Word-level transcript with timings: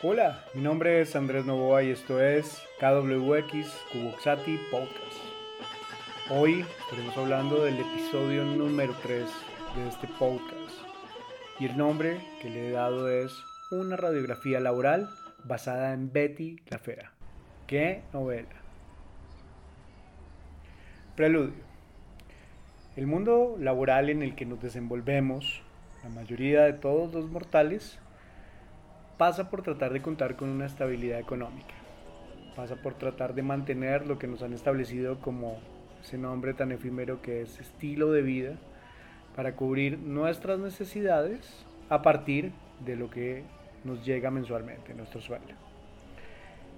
Hola, 0.00 0.44
mi 0.54 0.62
nombre 0.62 1.00
es 1.00 1.16
Andrés 1.16 1.44
Novoa 1.44 1.82
y 1.82 1.90
esto 1.90 2.20
es 2.22 2.62
KWX 2.78 3.66
Cuboxati 3.90 4.56
Podcast. 4.70 5.18
Hoy 6.30 6.64
estaremos 6.84 7.16
hablando 7.16 7.64
del 7.64 7.80
episodio 7.80 8.44
número 8.44 8.94
3 9.02 9.24
de 9.74 9.88
este 9.88 10.06
podcast 10.16 10.78
y 11.58 11.64
el 11.64 11.76
nombre 11.76 12.20
que 12.40 12.48
le 12.48 12.68
he 12.68 12.70
dado 12.70 13.10
es 13.10 13.32
Una 13.72 13.96
radiografía 13.96 14.60
laboral 14.60 15.10
basada 15.42 15.92
en 15.92 16.12
Betty 16.12 16.60
la 16.68 16.78
Fea. 16.78 17.10
¿Qué 17.66 18.02
novela? 18.12 18.54
Preludio. 21.16 21.64
El 22.94 23.08
mundo 23.08 23.56
laboral 23.58 24.10
en 24.10 24.22
el 24.22 24.36
que 24.36 24.46
nos 24.46 24.62
desenvolvemos, 24.62 25.60
la 26.04 26.10
mayoría 26.10 26.62
de 26.62 26.74
todos 26.74 27.12
los 27.12 27.28
mortales, 27.28 27.98
pasa 29.18 29.50
por 29.50 29.62
tratar 29.62 29.92
de 29.92 30.00
contar 30.00 30.36
con 30.36 30.48
una 30.48 30.66
estabilidad 30.66 31.18
económica. 31.18 31.74
Pasa 32.54 32.76
por 32.76 32.94
tratar 32.94 33.34
de 33.34 33.42
mantener 33.42 34.06
lo 34.06 34.18
que 34.18 34.28
nos 34.28 34.42
han 34.42 34.52
establecido 34.52 35.20
como 35.20 35.58
ese 36.00 36.16
nombre 36.16 36.54
tan 36.54 36.70
efímero 36.70 37.20
que 37.20 37.42
es 37.42 37.58
estilo 37.58 38.12
de 38.12 38.22
vida 38.22 38.54
para 39.34 39.56
cubrir 39.56 39.98
nuestras 39.98 40.60
necesidades 40.60 41.66
a 41.88 42.02
partir 42.02 42.52
de 42.84 42.96
lo 42.96 43.10
que 43.10 43.42
nos 43.84 44.04
llega 44.06 44.30
mensualmente, 44.30 44.94
nuestro 44.94 45.20
sueldo. 45.20 45.52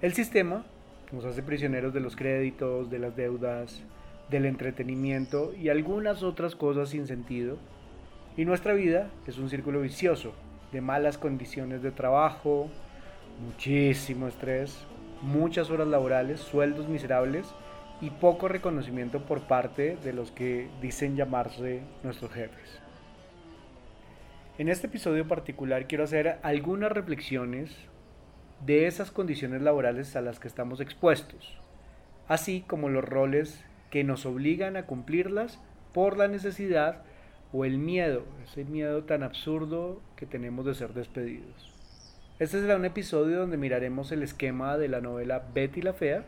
El 0.00 0.14
sistema 0.14 0.64
nos 1.12 1.26
hace 1.26 1.42
prisioneros 1.42 1.92
de 1.92 2.00
los 2.00 2.16
créditos, 2.16 2.90
de 2.90 2.98
las 2.98 3.16
deudas, 3.16 3.82
del 4.30 4.46
entretenimiento 4.46 5.52
y 5.54 5.68
algunas 5.68 6.22
otras 6.22 6.56
cosas 6.56 6.90
sin 6.90 7.06
sentido. 7.06 7.58
Y 8.36 8.46
nuestra 8.46 8.72
vida 8.72 9.10
es 9.26 9.36
un 9.38 9.50
círculo 9.50 9.80
vicioso 9.80 10.32
de 10.72 10.80
malas 10.80 11.18
condiciones 11.18 11.82
de 11.82 11.90
trabajo, 11.90 12.68
muchísimo 13.44 14.28
estrés, 14.28 14.84
muchas 15.22 15.70
horas 15.70 15.88
laborales, 15.88 16.40
sueldos 16.40 16.88
miserables 16.88 17.46
y 18.00 18.10
poco 18.10 18.48
reconocimiento 18.48 19.20
por 19.20 19.42
parte 19.42 19.96
de 20.02 20.12
los 20.12 20.30
que 20.30 20.68
dicen 20.80 21.16
llamarse 21.16 21.82
nuestros 22.02 22.32
jefes. 22.32 22.80
En 24.58 24.68
este 24.68 24.86
episodio 24.86 25.26
particular 25.26 25.86
quiero 25.86 26.04
hacer 26.04 26.38
algunas 26.42 26.92
reflexiones 26.92 27.74
de 28.64 28.86
esas 28.86 29.10
condiciones 29.10 29.62
laborales 29.62 30.16
a 30.16 30.20
las 30.20 30.38
que 30.38 30.48
estamos 30.48 30.80
expuestos, 30.80 31.58
así 32.28 32.62
como 32.66 32.88
los 32.88 33.04
roles 33.04 33.64
que 33.90 34.04
nos 34.04 34.26
obligan 34.26 34.76
a 34.76 34.86
cumplirlas 34.86 35.58
por 35.92 36.16
la 36.16 36.28
necesidad 36.28 37.02
o 37.52 37.64
el 37.64 37.78
miedo, 37.78 38.24
ese 38.44 38.64
miedo 38.64 39.04
tan 39.04 39.22
absurdo 39.22 40.00
que 40.16 40.26
tenemos 40.26 40.64
de 40.66 40.74
ser 40.74 40.94
despedidos. 40.94 41.74
Este 42.38 42.60
será 42.60 42.76
un 42.76 42.84
episodio 42.84 43.40
donde 43.40 43.56
miraremos 43.56 44.12
el 44.12 44.22
esquema 44.22 44.78
de 44.78 44.88
la 44.88 45.00
novela 45.00 45.42
Betty 45.52 45.82
la 45.82 45.92
Fea 45.92 46.24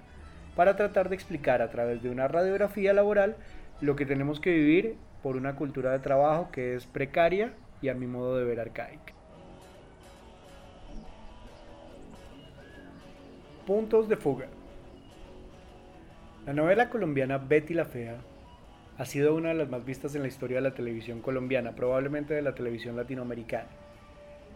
para 0.56 0.77
tratar 0.77 1.09
de 1.09 1.15
explicar 1.15 1.62
a 1.62 1.70
través 1.70 2.03
de 2.03 2.11
una 2.11 2.28
radiografía 2.28 2.93
laboral 2.93 3.37
lo 3.81 3.97
que 3.97 4.05
tenemos 4.05 4.39
que 4.39 4.50
vivir 4.50 4.97
por 5.23 5.37
una 5.37 5.56
cultura 5.56 5.93
de 5.93 6.00
trabajo 6.00 6.50
que 6.50 6.75
es 6.75 6.87
precaria 6.87 7.55
y 7.81 7.89
a 7.89 7.95
mi 7.95 8.06
modo 8.06 8.37
de 8.37 8.45
ver 8.45 8.61
arcaica. 8.61 9.15
Puntos 13.67 14.09
de 14.09 14.17
fuga. 14.17 14.47
La 16.45 16.53
novela 16.53 16.91
colombiana 16.91 17.39
Betty 17.39 17.73
la 17.73 17.84
Fea 17.84 18.17
ha 18.98 19.04
sido 19.04 19.34
una 19.34 19.48
de 19.48 19.54
las 19.54 19.70
más 19.70 19.84
vistas 19.84 20.14
en 20.14 20.22
la 20.22 20.28
historia 20.28 20.58
de 20.58 20.68
la 20.68 20.74
televisión 20.74 21.20
colombiana, 21.20 21.72
probablemente 21.72 22.34
de 22.34 22.42
la 22.42 22.54
televisión 22.54 22.96
latinoamericana. 22.96 23.68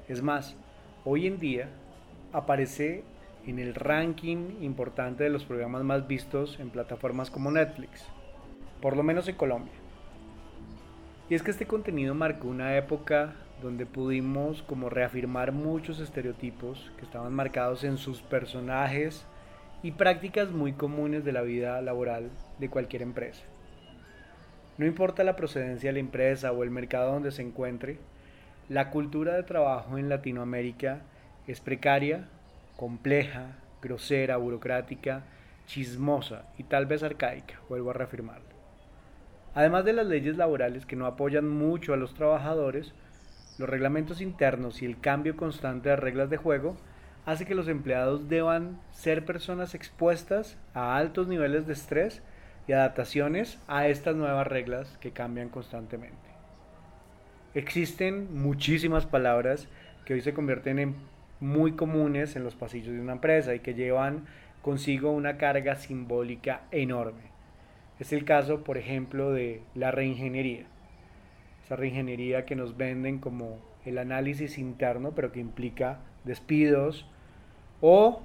Es 0.09 0.23
más, 0.23 0.57
hoy 1.05 1.27
en 1.27 1.41
día 1.41 1.69
aparece 2.33 3.03
en 3.47 3.59
el 3.59 3.75
ranking 3.75 4.61
importante 4.61 5.25
de 5.25 5.31
los 5.31 5.45
programas 5.45 5.85
más 5.85 6.07
vistos 6.07 6.61
en 6.61 6.71
plataformas 6.71 7.31
como 7.31 7.51
Netflix, 7.51 8.05
por 8.83 8.97
lo 8.97 9.03
menos 9.03 9.27
en 9.29 9.37
Colombia. 9.37 9.73
Y 11.31 11.35
es 11.35 11.43
que 11.43 11.51
este 11.51 11.67
contenido 11.67 12.15
marcó 12.15 12.49
una 12.49 12.77
época 12.77 13.35
donde 13.63 13.87
pudimos 13.87 14.63
como 14.63 14.91
reafirmar 14.91 15.51
muchos 15.51 15.99
estereotipos 15.99 16.93
que 16.99 17.05
estaban 17.05 17.33
marcados 17.33 17.85
en 17.85 17.97
sus 17.97 18.21
personajes 18.21 19.27
y 19.83 19.93
prácticas 19.93 20.51
muy 20.51 20.73
comunes 20.73 21.25
de 21.25 21.33
la 21.33 21.43
vida 21.43 21.81
laboral 21.81 22.31
de 22.59 22.69
cualquier 22.69 23.03
empresa. 23.03 23.43
No 24.79 24.87
importa 24.87 25.25
la 25.25 25.37
procedencia 25.37 25.89
de 25.89 25.95
la 25.95 26.01
empresa 26.01 26.53
o 26.53 26.63
el 26.63 26.71
mercado 26.71 27.13
donde 27.13 27.31
se 27.31 27.43
encuentre, 27.43 27.99
la 28.69 28.91
cultura 28.91 29.35
de 29.35 29.43
trabajo 29.43 29.97
en 29.97 30.09
Latinoamérica 30.09 31.01
es 31.47 31.61
precaria, 31.61 32.29
compleja, 32.77 33.57
grosera, 33.81 34.37
burocrática, 34.37 35.23
chismosa 35.67 36.45
y 36.59 36.65
tal 36.65 36.87
vez 36.87 37.03
arcaica, 37.03 37.61
vuelvo 37.69 37.91
a 37.91 37.95
reafirmarlo. 37.95 38.57
Además 39.55 39.85
de 39.85 39.95
las 39.95 40.07
leyes 40.07 40.37
laborales 40.37 40.85
que 40.85 40.97
no 40.97 41.07
apoyan 41.07 41.49
mucho 41.49 41.95
a 41.95 41.97
los 41.97 42.15
trabajadores, 42.15 42.93
los 43.59 43.69
reglamentos 43.69 44.21
internos 44.21 44.83
y 44.83 44.87
el 44.87 45.01
cambio 45.01 45.37
constante 45.37 45.89
de 45.89 45.97
reglas 45.97 46.29
de 46.29 46.37
juego 46.37 46.77
hace 47.25 47.47
que 47.47 47.55
los 47.55 47.69
empleados 47.69 48.29
deban 48.29 48.79
ser 48.91 49.25
personas 49.25 49.75
expuestas 49.75 50.59
a 50.75 50.97
altos 50.97 51.27
niveles 51.27 51.67
de 51.67 51.73
estrés 51.73 52.23
y 52.67 52.73
adaptaciones 52.73 53.59
a 53.69 53.89
estas 53.89 54.17
nuevas 54.17 54.47
reglas 54.47 54.97
que 55.01 55.13
cambian 55.13 55.49
constantemente. 55.49 56.17
Existen 57.55 58.35
muchísimas 58.35 59.07
palabras 59.07 59.69
que 60.05 60.15
hoy 60.15 60.21
se 60.21 60.35
convierten 60.35 60.79
en 60.79 60.95
muy 61.41 61.73
comunes 61.73 62.37
en 62.37 62.45
los 62.45 62.55
pasillos 62.55 62.95
de 62.95 63.01
una 63.01 63.13
empresa 63.13 63.55
y 63.55 63.61
que 63.61 63.75
llevan 63.75 64.27
consigo 64.63 65.13
una 65.13 65.37
carga 65.37 65.77
simbólica 65.77 66.63
enorme. 66.71 67.31
Es 67.99 68.13
el 68.13 68.25
caso, 68.25 68.63
por 68.63 68.77
ejemplo, 68.79 69.33
de 69.33 69.63
la 69.75 69.91
reingeniería. 69.91 70.67
Esa 71.65 71.77
reingeniería 71.77 72.45
que 72.45 72.57
nos 72.57 72.77
venden 72.77 73.19
como 73.19 73.59
el 73.85 73.99
análisis 73.99 74.59
interno, 74.59 75.13
pero 75.13 75.33
que 75.33 75.41
implica 75.41 76.01
despidos 76.25 77.07
o 77.81 78.23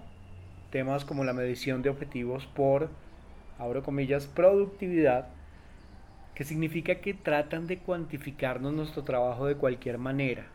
temas 0.72 1.06
como 1.06 1.24
la 1.24 1.34
medición 1.34 1.81
de 1.81 1.90
objetivos 1.90 2.47
por, 2.47 2.90
abro 3.61 3.83
comillas, 3.83 4.25
productividad, 4.25 5.27
que 6.33 6.44
significa 6.44 6.95
que 6.95 7.13
tratan 7.13 7.67
de 7.67 7.77
cuantificarnos 7.77 8.73
nuestro 8.73 9.03
trabajo 9.03 9.45
de 9.45 9.55
cualquier 9.55 9.99
manera. 9.99 10.45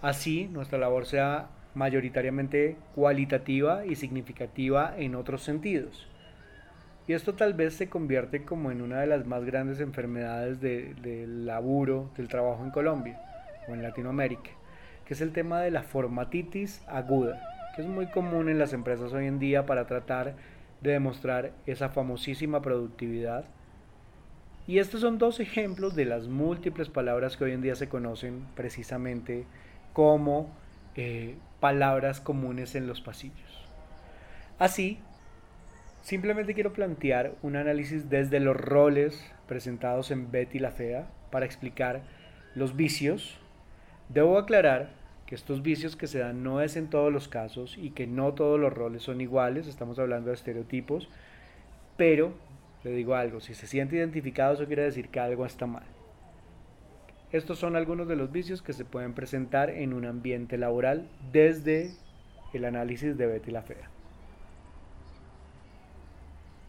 Así, 0.00 0.46
nuestra 0.52 0.78
labor 0.78 1.06
sea 1.06 1.48
mayoritariamente 1.74 2.76
cualitativa 2.94 3.84
y 3.84 3.96
significativa 3.96 4.94
en 4.96 5.16
otros 5.16 5.42
sentidos. 5.42 6.08
Y 7.08 7.12
esto 7.12 7.34
tal 7.34 7.54
vez 7.54 7.74
se 7.74 7.88
convierte 7.88 8.44
como 8.44 8.70
en 8.70 8.80
una 8.80 9.00
de 9.00 9.08
las 9.08 9.26
más 9.26 9.44
grandes 9.44 9.80
enfermedades 9.80 10.60
del 10.60 11.46
laburo, 11.46 12.10
del 12.16 12.28
trabajo 12.28 12.62
en 12.62 12.70
Colombia 12.70 13.20
o 13.68 13.74
en 13.74 13.82
Latinoamérica, 13.82 14.50
que 15.04 15.14
es 15.14 15.20
el 15.20 15.32
tema 15.32 15.60
de 15.60 15.72
la 15.72 15.82
formatitis 15.82 16.82
aguda, 16.86 17.42
que 17.74 17.82
es 17.82 17.88
muy 17.88 18.06
común 18.06 18.48
en 18.48 18.58
las 18.60 18.72
empresas 18.72 19.12
hoy 19.12 19.26
en 19.26 19.40
día 19.40 19.66
para 19.66 19.86
tratar 19.86 20.34
de 20.84 20.92
demostrar 20.92 21.50
esa 21.66 21.88
famosísima 21.88 22.62
productividad. 22.62 23.46
Y 24.68 24.78
estos 24.78 25.00
son 25.00 25.18
dos 25.18 25.40
ejemplos 25.40 25.96
de 25.96 26.04
las 26.04 26.28
múltiples 26.28 26.88
palabras 26.88 27.36
que 27.36 27.44
hoy 27.44 27.52
en 27.52 27.62
día 27.62 27.74
se 27.74 27.88
conocen 27.88 28.46
precisamente 28.54 29.46
como 29.92 30.54
eh, 30.94 31.34
palabras 31.58 32.20
comunes 32.20 32.76
en 32.76 32.86
los 32.86 33.00
pasillos. 33.00 33.68
Así, 34.58 35.00
Simplemente 36.04 36.52
quiero 36.52 36.74
plantear 36.74 37.32
un 37.40 37.56
análisis 37.56 38.10
desde 38.10 38.38
los 38.38 38.54
roles 38.54 39.24
presentados 39.48 40.10
en 40.10 40.30
Betty 40.30 40.58
la 40.58 40.70
Fea 40.70 41.06
para 41.30 41.46
explicar 41.46 42.02
los 42.54 42.76
vicios. 42.76 43.38
Debo 44.10 44.36
aclarar 44.36 44.90
que 45.26 45.34
estos 45.34 45.62
vicios 45.62 45.96
que 45.96 46.06
se 46.06 46.18
dan 46.18 46.42
no 46.42 46.60
es 46.60 46.76
en 46.76 46.88
todos 46.88 47.12
los 47.12 47.28
casos 47.28 47.78
y 47.78 47.90
que 47.90 48.06
no 48.06 48.34
todos 48.34 48.60
los 48.60 48.72
roles 48.72 49.02
son 49.02 49.20
iguales, 49.20 49.66
estamos 49.66 49.98
hablando 49.98 50.28
de 50.28 50.34
estereotipos, 50.34 51.08
pero 51.96 52.34
le 52.84 52.90
digo 52.92 53.14
algo, 53.14 53.40
si 53.40 53.54
se 53.54 53.66
siente 53.66 53.96
identificado 53.96 54.54
eso 54.54 54.66
quiere 54.66 54.82
decir 54.82 55.08
que 55.08 55.20
algo 55.20 55.46
está 55.46 55.66
mal. 55.66 55.84
Estos 57.32 57.58
son 57.58 57.74
algunos 57.74 58.06
de 58.06 58.16
los 58.16 58.30
vicios 58.30 58.62
que 58.62 58.72
se 58.72 58.84
pueden 58.84 59.14
presentar 59.14 59.70
en 59.70 59.92
un 59.92 60.04
ambiente 60.04 60.56
laboral 60.56 61.08
desde 61.32 61.90
el 62.52 62.64
análisis 62.64 63.16
de 63.16 63.26
Betty 63.26 63.50
la 63.50 63.62
Fea. 63.62 63.88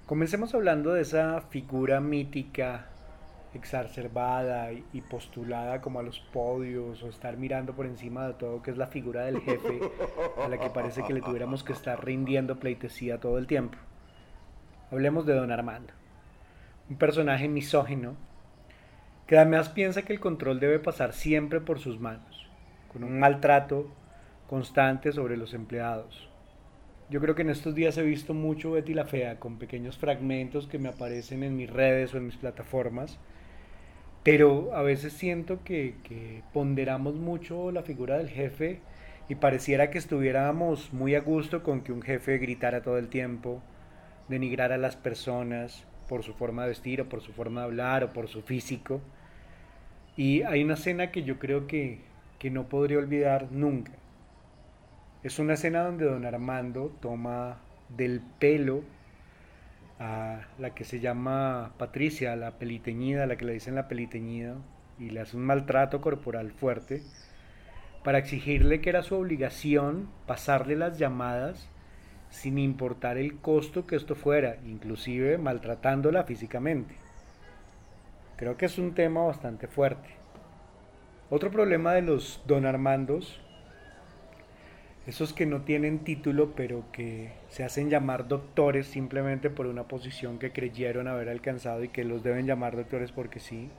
Comencemos 0.06 0.56
hablando 0.56 0.94
de 0.94 1.02
esa 1.02 1.42
figura 1.42 2.00
mítica, 2.00 2.88
exacerbada 3.56 4.72
y 4.72 5.02
postulada 5.02 5.82
como 5.82 6.00
a 6.00 6.04
los 6.04 6.20
podios 6.20 7.02
o 7.04 7.10
estar 7.10 7.38
mirando 7.38 7.74
por 7.76 7.86
encima 7.86 8.28
de 8.28 8.34
todo, 8.34 8.62
que 8.62 8.72
es 8.72 8.78
la 8.78 8.88
figura 8.88 9.26
del 9.26 9.42
jefe 9.42 9.80
a 10.44 10.48
la 10.48 10.60
que 10.60 10.70
parece 10.70 11.04
que 11.04 11.14
le 11.14 11.22
tuviéramos 11.22 11.64
que 11.64 11.74
estar 11.74 12.04
rindiendo 12.04 12.60
pleitesía 12.60 13.20
todo 13.20 13.38
el 13.38 13.48
tiempo. 13.48 13.78
Hablemos 14.92 15.26
de 15.26 15.34
Don 15.34 15.52
Armando, 15.52 15.94
un 16.90 16.98
personaje 16.98 17.48
misógino 17.48 18.16
que 19.28 19.38
además 19.38 19.70
piensa 19.70 20.04
que 20.04 20.14
el 20.14 20.20
control 20.20 20.60
debe 20.60 20.80
pasar 20.80 21.14
siempre 21.14 21.60
por 21.60 21.80
sus 21.80 22.00
manos, 22.00 22.48
con 22.92 23.04
un 23.04 23.20
maltrato 23.20 23.90
constante 24.48 25.12
sobre 25.12 25.38
los 25.38 25.54
empleados. 25.54 26.30
Yo 27.10 27.22
creo 27.22 27.36
que 27.36 27.44
en 27.44 27.52
estos 27.52 27.76
días 27.76 27.98
he 27.98 28.04
visto 28.04 28.34
mucho 28.34 28.72
Betty 28.72 28.94
la 28.94 29.06
Fea 29.06 29.40
con 29.40 29.60
pequeños 29.60 29.98
fragmentos 29.98 30.68
que 30.68 30.80
me 30.80 30.90
aparecen 30.90 31.44
en 31.44 31.56
mis 31.56 31.70
redes 31.70 32.14
o 32.14 32.18
en 32.18 32.26
mis 32.26 32.38
plataformas, 32.38 33.20
pero 34.26 34.74
a 34.74 34.82
veces 34.82 35.14
siento 35.14 35.64
que, 35.64 35.94
ponderamos 36.52 37.14
mucho 37.14 37.72
la 37.72 37.84
figura 37.84 38.18
del 38.18 38.28
jefe 38.28 38.80
y 39.30 39.36
pareciera 39.36 39.92
que 39.92 40.00
estuviéramos 40.00 40.92
muy 40.94 41.14
a 41.14 41.22
gusto 41.22 41.62
con 41.62 41.82
que 41.82 41.92
un 41.92 42.02
jefe 42.02 42.40
gritara 42.40 42.82
todo 42.82 42.98
el 42.98 43.08
tiempo, 43.08 43.62
denigrara 44.28 44.76
a 44.76 44.80
las 44.80 44.96
personas 44.96 45.86
por 46.10 46.24
su 46.24 46.34
forma 46.34 46.64
de 46.64 46.70
vestir 46.70 47.02
o 47.02 47.08
por 47.08 47.22
su 47.22 47.34
forma 47.34 47.62
de 47.62 47.66
hablar 47.68 48.04
o 48.04 48.14
por 48.14 48.28
su 48.28 48.42
físico. 48.42 49.00
Y 50.18 50.42
hay 50.42 50.64
una 50.64 50.74
escena 50.74 51.12
que 51.12 51.22
yo 51.22 51.38
creo 51.38 51.68
que, 51.68 52.00
que 52.40 52.50
no 52.50 52.68
podría 52.68 52.98
olvidar 52.98 53.52
nunca. 53.52 53.92
Es 55.22 55.38
una 55.38 55.54
escena 55.54 55.84
donde 55.84 56.06
don 56.06 56.26
Armando 56.26 56.92
toma 57.00 57.60
del 57.96 58.22
pelo 58.40 58.82
a 60.00 60.42
la 60.60 60.74
que 60.74 60.84
se 60.84 61.00
llama 61.00 61.74
Patricia, 61.78 62.36
la 62.36 62.52
peliteñida, 62.58 63.26
la 63.26 63.38
que 63.38 63.46
le 63.46 63.54
dicen 63.54 63.76
la 63.76 63.88
peliteñida, 63.88 64.56
y 65.00 65.10
le 65.10 65.22
hace 65.22 65.38
un 65.38 65.44
maltrato 65.44 66.02
corporal 66.02 66.52
fuerte 66.52 67.02
para 68.04 68.18
exigirle 68.18 68.82
que 68.82 68.90
era 68.90 69.04
su 69.04 69.16
obligación 69.16 70.10
pasarle 70.28 70.76
las 70.76 70.98
llamadas 70.98 71.70
sin 72.30 72.58
importar 72.58 73.18
el 73.18 73.38
costo 73.38 73.88
que 73.88 73.96
esto 73.96 74.16
fuera, 74.16 74.58
inclusive 74.66 75.38
maltratándola 75.38 76.24
físicamente. 76.24 76.96
Creo 78.36 78.58
que 78.58 78.66
es 78.66 78.78
un 78.78 78.94
tema 78.94 79.26
bastante 79.26 79.68
fuerte. 79.68 80.10
Otro 81.30 81.50
problema 81.50 81.94
de 81.94 82.02
los 82.02 82.44
don 82.46 82.66
Armandos, 82.66 83.42
esos 85.08 85.34
que 85.34 85.46
no 85.46 85.62
tienen 85.62 86.00
título 86.00 86.54
pero 86.56 86.86
que 86.92 87.32
se 87.50 87.64
hacen 87.64 87.90
llamar 87.90 88.28
doctores 88.28 88.88
simplemente 88.88 89.50
por 89.50 89.68
una 89.68 89.84
posición 89.84 90.40
que 90.40 90.52
creyeron 90.52 91.08
haber 91.08 91.30
alcanzado 91.30 91.84
y 91.84 91.90
que 91.90 92.04
los 92.04 92.24
deben 92.24 92.48
llamar 92.48 92.76
doctores 92.76 93.12
porque 93.12 93.40
sí, 93.40 93.70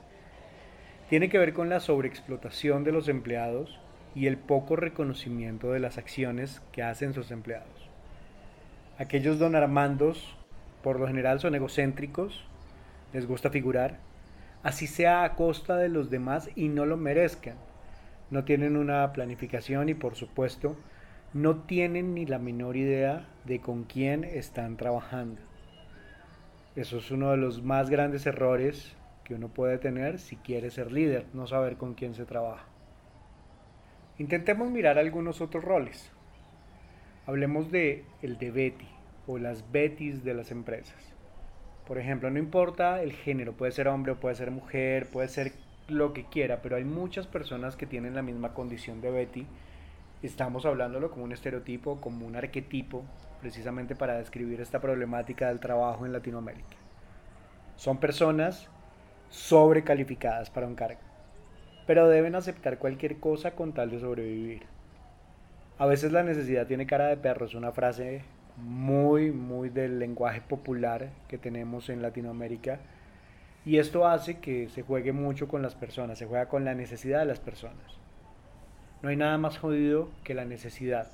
tiene 1.09 1.29
que 1.29 1.37
ver 1.37 1.53
con 1.53 1.69
la 1.69 1.79
sobreexplotación 1.79 2.83
de 2.83 2.91
los 2.91 3.07
empleados 3.07 3.79
y 4.15 4.27
el 4.27 4.37
poco 4.37 4.75
reconocimiento 4.75 5.71
de 5.71 5.79
las 5.79 5.97
acciones 5.97 6.61
que 6.71 6.83
hacen 6.83 7.13
sus 7.13 7.31
empleados. 7.31 7.89
Aquellos 8.97 9.37
don 9.37 9.55
Armandos, 9.55 10.35
por 10.81 10.99
lo 10.99 11.07
general, 11.07 11.39
son 11.39 11.55
egocéntricos, 11.55 12.45
les 13.13 13.27
gusta 13.27 13.51
figurar, 13.51 13.99
así 14.63 14.87
sea 14.87 15.23
a 15.23 15.35
costa 15.35 15.77
de 15.77 15.87
los 15.87 16.09
demás 16.09 16.49
y 16.55 16.69
no 16.69 16.85
lo 16.85 16.97
merezcan. 16.97 17.55
No 18.31 18.43
tienen 18.43 18.75
una 18.75 19.13
planificación 19.13 19.87
y 19.87 19.93
por 19.93 20.15
supuesto 20.15 20.75
no 21.37 21.57
tienen 21.57 22.15
ni 22.15 22.25
la 22.25 22.39
menor 22.39 22.77
idea 22.77 23.27
de 23.45 23.59
con 23.59 23.83
quién 23.83 24.23
están 24.23 24.75
trabajando. 24.75 25.39
Eso 26.75 26.97
es 26.97 27.11
uno 27.11 27.29
de 27.29 27.37
los 27.37 27.61
más 27.61 27.91
grandes 27.91 28.25
errores 28.25 28.95
que 29.23 29.35
uno 29.35 29.47
puede 29.47 29.77
tener 29.77 30.17
si 30.17 30.35
quiere 30.37 30.71
ser 30.71 30.91
líder, 30.91 31.27
no 31.33 31.45
saber 31.45 31.77
con 31.77 31.93
quién 31.93 32.15
se 32.15 32.25
trabaja. 32.25 32.65
Intentemos 34.17 34.71
mirar 34.71 34.97
algunos 34.97 35.39
otros 35.39 35.63
roles. 35.63 36.11
Hablemos 37.27 37.71
de 37.71 38.03
el 38.23 38.39
de 38.39 38.49
Betty 38.49 38.87
o 39.27 39.37
las 39.37 39.71
Bettys 39.71 40.23
de 40.23 40.33
las 40.33 40.49
empresas. 40.49 41.13
Por 41.85 41.99
ejemplo, 41.99 42.31
no 42.31 42.39
importa 42.39 43.03
el 43.03 43.13
género, 43.13 43.53
puede 43.53 43.73
ser 43.73 43.87
hombre 43.89 44.13
o 44.13 44.19
puede 44.19 44.35
ser 44.35 44.49
mujer, 44.49 45.07
puede 45.11 45.27
ser 45.27 45.51
lo 45.87 46.13
que 46.13 46.25
quiera, 46.25 46.63
pero 46.63 46.77
hay 46.77 46.83
muchas 46.83 47.27
personas 47.27 47.75
que 47.75 47.85
tienen 47.85 48.15
la 48.15 48.23
misma 48.23 48.55
condición 48.55 49.01
de 49.01 49.11
Betty. 49.11 49.45
Estamos 50.23 50.65
hablándolo 50.65 51.11
como 51.11 51.25
un 51.25 51.31
estereotipo, 51.31 52.01
como 52.01 52.25
un 52.25 52.35
arquetipo, 52.35 53.03
precisamente 53.41 53.95
para 53.95 54.17
describir 54.17 54.61
esta 54.61 54.79
problemática 54.79 55.47
del 55.47 55.59
trabajo 55.59 56.05
en 56.05 56.13
Latinoamérica. 56.13 56.75
Son 57.75 57.97
personas 57.97 58.67
sobrecalificadas 59.29 60.49
para 60.49 60.67
un 60.67 60.75
cargo 60.75 61.07
pero 61.87 62.09
deben 62.09 62.35
aceptar 62.35 62.77
cualquier 62.77 63.17
cosa 63.17 63.51
con 63.55 63.73
tal 63.73 63.89
de 63.89 64.01
sobrevivir. 64.01 64.63
A 65.79 65.85
veces 65.85 66.11
la 66.11 66.21
necesidad 66.21 66.67
tiene 66.67 66.85
cara 66.85 67.07
de 67.07 67.17
perro, 67.17 67.45
es 67.45 67.55
una 67.55 67.71
frase 67.71 68.23
muy, 68.57 69.31
muy 69.31 69.69
del 69.69 69.97
lenguaje 69.97 70.41
popular 70.41 71.09
que 71.29 71.37
tenemos 71.37 71.89
en 71.89 72.01
Latinoamérica. 72.01 72.79
Y 73.65 73.77
esto 73.77 74.05
hace 74.05 74.39
que 74.39 74.69
se 74.69 74.81
juegue 74.81 75.13
mucho 75.13 75.47
con 75.47 75.61
las 75.61 75.75
personas, 75.75 76.17
se 76.17 76.25
juega 76.25 76.49
con 76.49 76.65
la 76.65 76.75
necesidad 76.75 77.19
de 77.19 77.25
las 77.25 77.39
personas. 77.39 77.99
No 79.01 79.09
hay 79.09 79.15
nada 79.15 79.37
más 79.37 79.57
jodido 79.57 80.09
que 80.23 80.33
la 80.33 80.45
necesidad. 80.45 81.11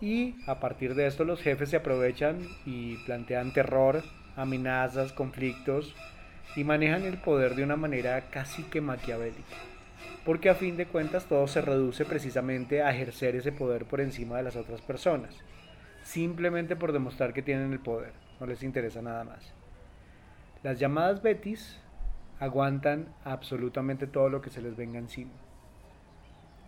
Y 0.00 0.36
a 0.46 0.60
partir 0.60 0.94
de 0.94 1.06
esto 1.06 1.24
los 1.24 1.42
jefes 1.42 1.70
se 1.70 1.76
aprovechan 1.76 2.38
y 2.64 2.96
plantean 3.04 3.52
terror, 3.52 4.02
amenazas, 4.36 5.12
conflictos 5.12 5.94
y 6.56 6.64
manejan 6.64 7.02
el 7.02 7.18
poder 7.18 7.56
de 7.56 7.64
una 7.64 7.76
manera 7.76 8.30
casi 8.30 8.62
que 8.62 8.80
maquiavélica. 8.80 9.56
Porque 10.24 10.50
a 10.50 10.54
fin 10.54 10.76
de 10.76 10.86
cuentas 10.86 11.26
todo 11.26 11.46
se 11.46 11.60
reduce 11.60 12.04
precisamente 12.04 12.82
a 12.82 12.90
ejercer 12.90 13.36
ese 13.36 13.52
poder 13.52 13.84
por 13.84 14.00
encima 14.00 14.36
de 14.36 14.44
las 14.44 14.56
otras 14.56 14.80
personas, 14.80 15.36
simplemente 16.02 16.76
por 16.76 16.92
demostrar 16.92 17.32
que 17.32 17.42
tienen 17.42 17.72
el 17.72 17.80
poder, 17.80 18.12
no 18.38 18.46
les 18.46 18.62
interesa 18.62 19.02
nada 19.02 19.24
más. 19.24 19.52
Las 20.62 20.78
llamadas 20.78 21.22
Betis 21.22 21.80
aguantan 22.40 23.08
absolutamente 23.24 24.06
todo 24.06 24.28
lo 24.28 24.40
que 24.40 24.50
se 24.50 24.62
les 24.62 24.76
venga 24.76 24.98
encima. 24.98 25.32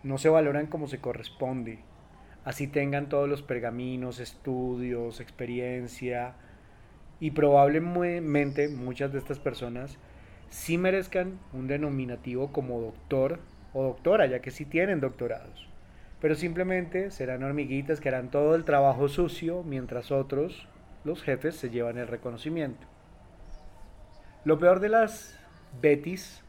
No 0.03 0.17
se 0.17 0.29
valoran 0.29 0.67
como 0.67 0.87
se 0.87 0.99
corresponde, 0.99 1.79
así 2.43 2.67
tengan 2.67 3.09
todos 3.09 3.29
los 3.29 3.41
pergaminos, 3.41 4.19
estudios, 4.19 5.19
experiencia, 5.19 6.35
y 7.19 7.31
probablemente 7.31 8.67
muchas 8.67 9.13
de 9.13 9.19
estas 9.19 9.39
personas 9.39 9.97
sí 10.49 10.77
merezcan 10.77 11.39
un 11.53 11.67
denominativo 11.67 12.51
como 12.51 12.81
doctor 12.81 13.39
o 13.73 13.83
doctora, 13.83 14.25
ya 14.25 14.41
que 14.41 14.51
sí 14.51 14.65
tienen 14.65 14.99
doctorados. 14.99 15.69
Pero 16.19 16.35
simplemente 16.35 17.11
serán 17.11 17.43
hormiguitas 17.43 18.01
que 18.01 18.09
harán 18.09 18.31
todo 18.31 18.55
el 18.55 18.65
trabajo 18.65 19.07
sucio 19.07 19.63
mientras 19.63 20.11
otros, 20.11 20.67
los 21.03 21.23
jefes, 21.23 21.55
se 21.55 21.69
llevan 21.69 21.97
el 21.97 22.07
reconocimiento. 22.07 22.85
Lo 24.43 24.59
peor 24.59 24.79
de 24.79 24.89
las 24.89 25.39
Betis 25.79 26.43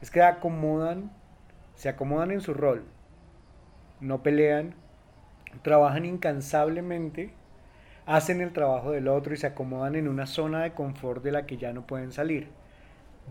es 0.00 0.10
que 0.10 0.22
acomodan, 0.22 1.10
se 1.80 1.88
acomodan 1.88 2.30
en 2.30 2.42
su 2.42 2.52
rol, 2.52 2.84
no 4.02 4.22
pelean, 4.22 4.74
trabajan 5.62 6.04
incansablemente 6.04 7.30
hacen 8.04 8.42
el 8.42 8.52
trabajo 8.52 8.90
del 8.90 9.08
otro 9.08 9.32
y 9.32 9.38
se 9.38 9.46
acomodan 9.46 9.94
en 9.94 10.06
una 10.06 10.26
zona 10.26 10.62
de 10.62 10.74
confort 10.74 11.24
de 11.24 11.32
la 11.32 11.46
que 11.46 11.56
ya 11.56 11.72
no 11.72 11.86
pueden 11.86 12.12
salir, 12.12 12.48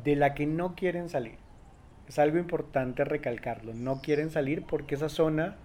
de 0.04 0.16
la 0.16 0.34
que 0.34 0.48
no 0.48 0.74
quieren 0.74 1.10
salir. 1.10 1.38
Es 2.08 2.18
algo 2.18 2.40
importante 2.40 3.06
recalcarlo, 3.06 3.76
no 3.76 4.02
quieren 4.02 4.32
salir 4.32 4.64
porque 4.66 4.96
esa 4.96 5.10
zona 5.10 5.58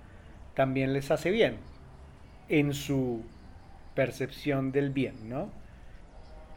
también 0.52 0.92
les 0.92 1.10
hace 1.10 1.30
bien 1.30 1.56
en 2.50 2.74
su 2.74 3.22
percepción 3.94 4.72
del 4.72 4.90
bien, 4.90 5.30
¿no? 5.30 5.48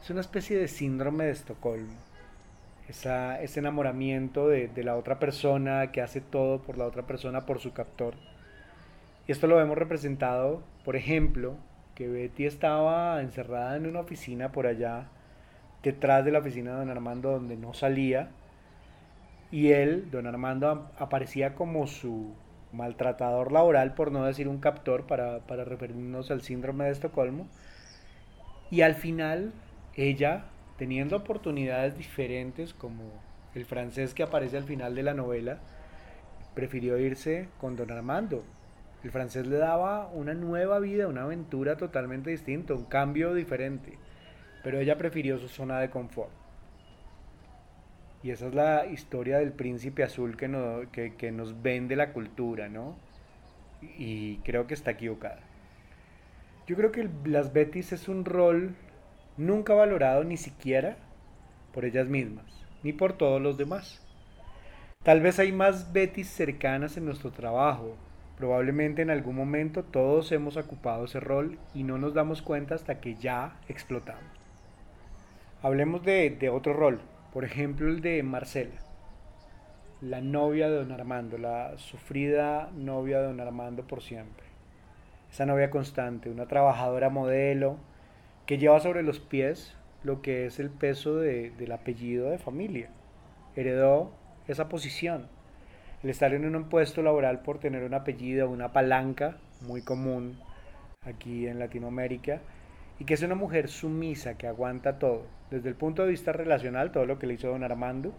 Es 0.03 0.09
una 0.09 0.19
especie 0.19 0.57
de 0.57 0.67
síndrome 0.67 1.23
de 1.23 1.31
Estocolmo. 1.31 2.06
Ese 2.87 3.59
enamoramiento 3.59 4.47
de, 4.47 4.71
la 4.83 4.95
otra 4.95 5.19
persona 5.19 5.91
que 5.91 6.01
hace 6.01 6.21
todo 6.21 6.61
por 6.61 6.77
la 6.77 6.85
otra 6.85 7.03
persona, 7.03 7.45
por 7.45 7.59
su 7.59 7.73
captor. 7.73 8.15
Y 9.27 9.33
esto 9.33 9.47
lo 9.47 9.57
vemos 9.57 9.77
representado, 9.77 10.63
por 10.85 10.95
ejemplo, 10.95 11.55
que 11.95 12.07
Betty 12.07 12.45
estaba 12.45 13.21
encerrada 13.21 13.75
en 13.75 13.87
una 13.87 13.99
oficina 13.99 14.53
por 14.53 14.67
allá, 14.67 15.09
detrás 15.83 16.23
de 16.23 16.31
la 16.31 16.39
oficina 16.39 16.71
de 16.71 16.77
don 16.77 16.89
Armando, 16.89 17.31
donde 17.31 17.57
no 17.57 17.73
salía, 17.73 18.29
y 19.51 19.71
él, 19.71 20.09
don 20.09 20.25
Armando, 20.25 20.89
aparecía 20.97 21.55
como 21.55 21.87
su 21.87 22.33
maltratador 22.71 23.51
laboral, 23.51 23.95
por 23.95 24.13
no 24.13 24.25
decir 24.25 24.47
un 24.47 24.59
captor, 24.59 25.05
para 25.07 25.65
referirnos 25.65 26.31
al 26.31 26.41
síndrome 26.41 26.85
de 26.85 26.91
Estocolmo, 26.91 27.47
y 28.71 28.81
al 28.81 28.95
final 28.95 29.51
ella, 29.95 30.45
teniendo 30.77 31.17
oportunidades 31.17 31.97
diferentes, 31.97 32.73
como 32.73 33.03
el 33.55 33.65
francés 33.65 34.13
que 34.13 34.23
aparece 34.23 34.57
al 34.57 34.63
final 34.63 34.95
de 34.95 35.03
la 35.03 35.13
novela, 35.13 35.59
prefirió 36.53 36.97
irse 36.97 37.49
con 37.59 37.75
don 37.75 37.91
Armando, 37.91 38.43
el 39.03 39.11
francés 39.11 39.45
le 39.47 39.57
daba 39.57 40.07
una 40.07 40.33
nueva 40.33 40.79
vida, 40.79 41.07
una 41.07 41.23
aventura 41.23 41.77
totalmente 41.77 42.29
distinta, 42.29 42.73
un 42.73 42.85
cambio 42.85 43.33
diferente. 43.33 43.97
Pero 44.63 44.79
ella 44.79 44.97
prefirió 44.97 45.37
su 45.37 45.47
zona 45.47 45.79
de 45.79 45.89
confort. 45.89 46.31
Y 48.23 48.31
esa 48.31 48.47
es 48.47 48.55
la 48.55 48.87
historia 48.87 49.37
del 49.37 49.53
príncipe 49.53 50.03
azul 50.03 50.35
que, 50.35 51.31
nos 51.31 51.61
vende 51.61 51.95
la 51.95 52.11
cultura, 52.11 52.67
¿no? 52.67 52.97
Y 53.81 54.37
creo 54.37 54.65
que 54.65 54.73
está 54.73 54.91
equivocada. 54.91 55.39
Yo 56.65 56.75
creo 56.75 56.91
que 56.91 57.07
las 57.25 57.53
Betis 57.53 57.93
es 57.93 58.09
un 58.09 58.25
rol 58.25 58.75
nunca 59.37 59.73
valorado 59.73 60.23
ni 60.23 60.37
siquiera 60.37 60.97
por 61.73 61.85
ellas 61.85 62.07
mismas, 62.07 62.45
ni 62.83 62.93
por 62.93 63.13
todos 63.13 63.41
los 63.41 63.57
demás. 63.57 64.03
Tal 65.03 65.21
vez 65.21 65.39
hay 65.39 65.51
más 65.51 65.93
Betis 65.93 66.27
cercanas 66.27 66.97
en 66.97 67.05
nuestro 67.05 67.31
trabajo, 67.31 67.95
Probablemente 68.37 69.01
en 69.01 69.09
algún 69.09 69.35
momento 69.35 69.83
todos 69.83 70.31
hemos 70.31 70.57
ocupado 70.57 71.05
ese 71.05 71.19
rol 71.19 71.57
y 71.73 71.81
no 71.81 71.97
nos 71.97 72.13
damos 72.13 72.43
cuenta 72.43 72.75
hasta 72.75 72.99
que 72.99 73.15
ya 73.15 73.57
explotamos. 73.67 74.21
Hablemos 75.63 76.03
de, 76.03 76.51
otro 76.53 76.73
rol, 76.73 77.01
por 77.33 77.45
ejemplo 77.45 77.87
el 77.87 77.99
de 78.01 78.21
Marcela, 78.21 78.75
la 80.01 80.21
novia 80.21 80.69
de 80.69 80.75
don 80.75 80.91
Armando, 80.91 81.39
la 81.39 81.79
sufrida 81.79 82.69
novia 82.75 83.17
de 83.17 83.25
don 83.25 83.39
Armando 83.39 83.87
por 83.87 84.03
siempre. 84.03 84.45
Esa 85.31 85.47
novia 85.47 85.71
constante, 85.71 86.29
una 86.29 86.45
trabajadora 86.45 87.09
modelo 87.09 87.77
que 88.47 88.57
lleva 88.57 88.79
sobre 88.79 89.03
los 89.03 89.19
pies 89.19 89.75
lo 90.03 90.21
que 90.21 90.45
es 90.45 90.59
el 90.59 90.69
peso 90.69 91.17
de, 91.17 91.51
del 91.51 91.71
apellido 91.71 92.31
de 92.31 92.39
familia. 92.39 92.89
Heredó 93.55 94.11
esa 94.47 94.69
posición 94.69 95.27
el 96.03 96.09
estar 96.11 96.33
en 96.33 96.55
un 96.55 96.69
puesto 96.69 97.01
laboral 97.01 97.41
por 97.41 97.59
tener 97.59 97.83
un 97.83 97.93
apellido, 97.93 98.49
una 98.49 98.71
palanca, 98.71 99.37
muy 99.61 99.81
común 99.81 100.39
aquí 101.03 101.47
en 101.47 101.59
Latinoamérica, 101.59 102.39
y 102.99 103.05
que 103.05 103.15
es 103.15 103.21
una 103.23 103.35
mujer 103.35 103.67
sumisa, 103.67 104.37
que 104.37 104.47
aguanta 104.47 104.99
todo, 104.99 105.25
desde 105.49 105.69
el 105.69 105.75
punto 105.75 106.03
de 106.03 106.09
vista 106.09 106.31
relacional, 106.31 106.91
todo 106.91 107.05
lo 107.05 107.17
que 107.17 107.27
le 107.27 107.33
hizo 107.33 107.49
don 107.49 107.63
Armando, 107.63 108.13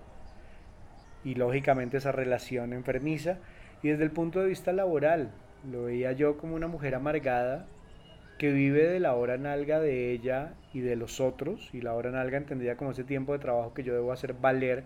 y 1.24 1.34
lógicamente 1.34 1.98
esa 1.98 2.12
relación 2.12 2.72
enfermiza, 2.72 3.38
y 3.82 3.88
desde 3.88 4.04
el 4.04 4.10
punto 4.10 4.40
de 4.40 4.48
vista 4.48 4.72
laboral, 4.72 5.30
lo 5.70 5.84
veía 5.84 6.12
yo 6.12 6.36
como 6.36 6.56
una 6.56 6.66
mujer 6.66 6.94
amargada 6.94 7.66
que 8.38 8.52
vive 8.52 8.86
de 8.86 9.00
la 9.00 9.14
hora 9.14 9.36
nalga 9.36 9.80
de 9.80 10.12
ella 10.12 10.54
y 10.72 10.80
de 10.80 10.96
los 10.96 11.20
otros, 11.20 11.70
y 11.74 11.80
la 11.80 11.94
hora 11.94 12.10
nalga 12.10 12.38
entendida 12.38 12.76
como 12.76 12.92
ese 12.92 13.04
tiempo 13.04 13.32
de 13.32 13.40
trabajo 13.40 13.74
que 13.74 13.82
yo 13.82 13.94
debo 13.94 14.12
hacer 14.12 14.34
valer 14.34 14.84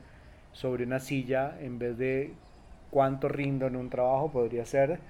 sobre 0.52 0.84
una 0.84 0.98
silla 0.98 1.56
en 1.60 1.78
vez 1.78 1.96
de 1.98 2.32
cuánto 2.90 3.28
rindo 3.28 3.66
en 3.66 3.76
un 3.76 3.90
trabajo 3.90 4.30
podría 4.32 4.64
ser. 4.64 5.00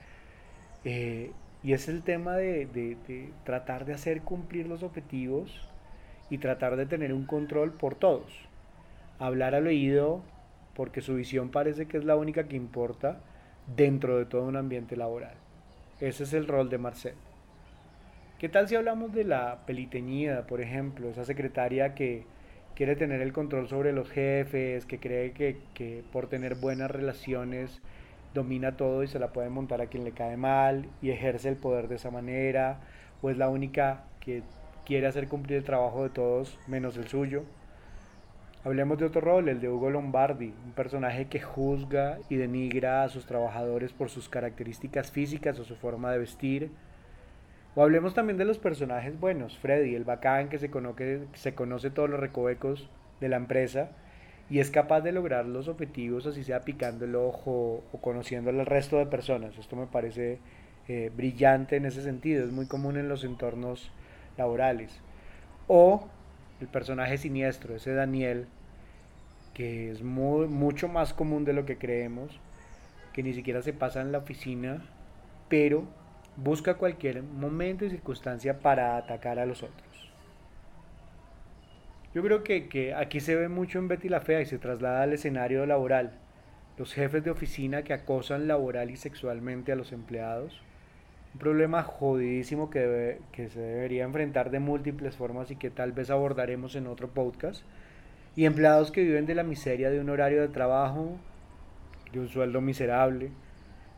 Eh, 0.84 1.32
y 1.62 1.74
es 1.74 1.88
el 1.88 2.02
tema 2.02 2.36
de, 2.36 2.96
tratar 3.44 3.84
de 3.84 3.94
hacer 3.94 4.22
cumplir 4.22 4.66
los 4.66 4.82
objetivos 4.82 5.68
y 6.28 6.38
tratar 6.38 6.76
de 6.76 6.86
tener 6.86 7.12
un 7.12 7.26
control 7.26 7.72
por 7.72 7.94
todos. 7.94 8.32
Hablar 9.18 9.54
al 9.54 9.66
oído 9.68 10.22
porque 10.74 11.00
su 11.02 11.14
visión 11.14 11.50
parece 11.50 11.86
que 11.86 11.98
es 11.98 12.04
la 12.04 12.16
única 12.16 12.48
que 12.48 12.56
importa 12.56 13.20
dentro 13.76 14.18
de 14.18 14.24
todo 14.24 14.44
un 14.44 14.56
ambiente 14.56 14.96
laboral. 14.96 15.34
Ese 16.00 16.24
es 16.24 16.32
el 16.32 16.48
rol 16.48 16.68
de 16.68 16.78
Marcel. 16.78 17.14
¿Qué 18.42 18.48
tal 18.48 18.66
si 18.66 18.74
hablamos 18.74 19.12
de 19.14 19.22
la 19.22 19.60
peliteñida, 19.66 20.48
por 20.48 20.60
ejemplo, 20.60 21.08
esa 21.08 21.24
secretaria 21.24 21.94
que 21.94 22.24
quiere 22.74 22.96
tener 22.96 23.20
el 23.20 23.32
control 23.32 23.68
sobre 23.68 23.92
los 23.92 24.10
jefes, 24.10 24.84
que 24.84 24.98
cree 24.98 25.32
que, 25.32 26.02
por 26.10 26.26
tener 26.26 26.56
buenas 26.56 26.90
relaciones 26.90 27.80
domina 28.34 28.76
todo 28.76 29.04
y 29.04 29.06
se 29.06 29.20
la 29.20 29.32
puede 29.32 29.48
montar 29.48 29.80
a 29.80 29.86
quien 29.86 30.02
le 30.02 30.10
cae 30.10 30.36
mal 30.36 30.88
y 31.00 31.10
ejerce 31.10 31.50
el 31.50 31.54
poder 31.54 31.86
de 31.86 31.94
esa 31.94 32.10
manera, 32.10 32.80
o 33.22 33.30
es 33.30 33.38
la 33.38 33.48
única 33.48 34.06
que 34.18 34.42
quiere 34.84 35.06
hacer 35.06 35.28
cumplir 35.28 35.58
el 35.58 35.64
trabajo 35.64 36.02
de 36.02 36.10
todos 36.10 36.58
menos 36.66 36.96
el 36.96 37.06
suyo. 37.06 37.44
Hablemos 38.64 38.98
de 38.98 39.04
otro 39.04 39.20
rol, 39.20 39.50
el 39.50 39.60
de 39.60 39.68
Hugo 39.68 39.88
Lombardi, 39.88 40.52
un 40.64 40.72
personaje 40.72 41.26
que 41.26 41.40
juzga 41.40 42.18
y 42.28 42.34
denigra 42.34 43.04
a 43.04 43.08
sus 43.08 43.24
trabajadores 43.24 43.92
por 43.92 44.10
sus 44.10 44.28
características 44.28 45.12
físicas 45.12 45.60
o 45.60 45.64
su 45.64 45.76
forma 45.76 46.10
de 46.10 46.18
vestir, 46.18 46.72
o 47.74 47.82
hablemos 47.82 48.14
también 48.14 48.38
de 48.38 48.44
los 48.44 48.58
personajes 48.58 49.18
buenos, 49.18 49.58
Freddy, 49.58 49.94
el 49.94 50.04
bacán 50.04 50.48
que 50.48 50.58
se 50.58 50.70
conoce, 50.70 51.90
todos 51.90 52.10
los 52.10 52.20
recovecos 52.20 52.88
de 53.20 53.28
la 53.28 53.36
empresa 53.36 53.90
y 54.50 54.58
es 54.58 54.70
capaz 54.70 55.00
de 55.00 55.12
lograr 55.12 55.46
los 55.46 55.68
objetivos, 55.68 56.26
así 56.26 56.44
sea 56.44 56.60
picando 56.60 57.06
el 57.06 57.14
ojo 57.14 57.82
o 57.92 58.00
conociendo 58.02 58.50
al 58.50 58.66
resto 58.66 58.98
de 58.98 59.06
personas. 59.06 59.56
Esto 59.56 59.76
me 59.76 59.86
parece 59.86 60.38
eh, 60.88 61.10
brillante 61.16 61.76
en 61.76 61.86
ese 61.86 62.02
sentido, 62.02 62.44
es 62.44 62.52
muy 62.52 62.66
común 62.66 62.98
en 62.98 63.08
los 63.08 63.24
entornos 63.24 63.90
laborales. 64.36 65.00
O 65.68 66.08
el 66.60 66.66
personaje 66.66 67.16
siniestro, 67.16 67.74
ese 67.74 67.94
Daniel, 67.94 68.46
que 69.54 69.90
es 69.90 70.02
mucho 70.02 70.88
más 70.88 71.14
común 71.14 71.46
de 71.46 71.54
lo 71.54 71.64
que 71.64 71.78
creemos, 71.78 72.38
que 73.14 73.22
ni 73.22 73.32
siquiera 73.32 73.62
se 73.62 73.72
pasa 73.72 74.02
en 74.02 74.12
la 74.12 74.18
oficina, 74.18 74.84
pero 75.48 75.86
busca 76.36 76.74
cualquier 76.74 77.22
momento 77.22 77.84
y 77.84 77.90
circunstancia 77.90 78.58
para 78.58 78.96
atacar 78.96 79.38
a 79.38 79.46
los 79.46 79.62
otros. 79.62 80.12
Yo 82.14 82.22
creo 82.22 82.44
que, 82.44 82.94
aquí 82.94 83.20
se 83.20 83.34
ve 83.34 83.48
mucho 83.48 83.78
en 83.78 83.88
Betty 83.88 84.08
la 84.08 84.20
Fea 84.20 84.42
y 84.42 84.46
se 84.46 84.58
traslada 84.58 85.02
al 85.02 85.14
escenario 85.14 85.64
laboral. 85.64 86.12
Los 86.76 86.92
jefes 86.92 87.24
de 87.24 87.30
oficina 87.30 87.82
que 87.84 87.94
acosan 87.94 88.48
laboral 88.48 88.90
y 88.90 88.96
sexualmente 88.96 89.72
a 89.72 89.76
los 89.76 89.92
empleados. 89.92 90.60
Un 91.32 91.40
problema 91.40 91.82
jodidísimo 91.82 92.68
que, 92.68 93.18
que 93.32 93.48
se 93.48 93.60
debería 93.60 94.04
enfrentar 94.04 94.50
de 94.50 94.58
múltiples 94.58 95.16
formas 95.16 95.50
y 95.50 95.56
que 95.56 95.70
tal 95.70 95.92
vez 95.92 96.10
abordaremos 96.10 96.74
en 96.76 96.86
otro 96.86 97.08
podcast. 97.08 97.62
Y 98.36 98.44
empleados 98.44 98.90
que 98.90 99.02
viven 99.02 99.24
de 99.24 99.34
la 99.34 99.42
miseria 99.42 99.90
de 99.90 100.00
un 100.00 100.10
horario 100.10 100.42
de 100.42 100.48
trabajo, 100.48 101.16
de 102.12 102.20
un 102.20 102.28
sueldo 102.28 102.60
miserable, 102.60 103.30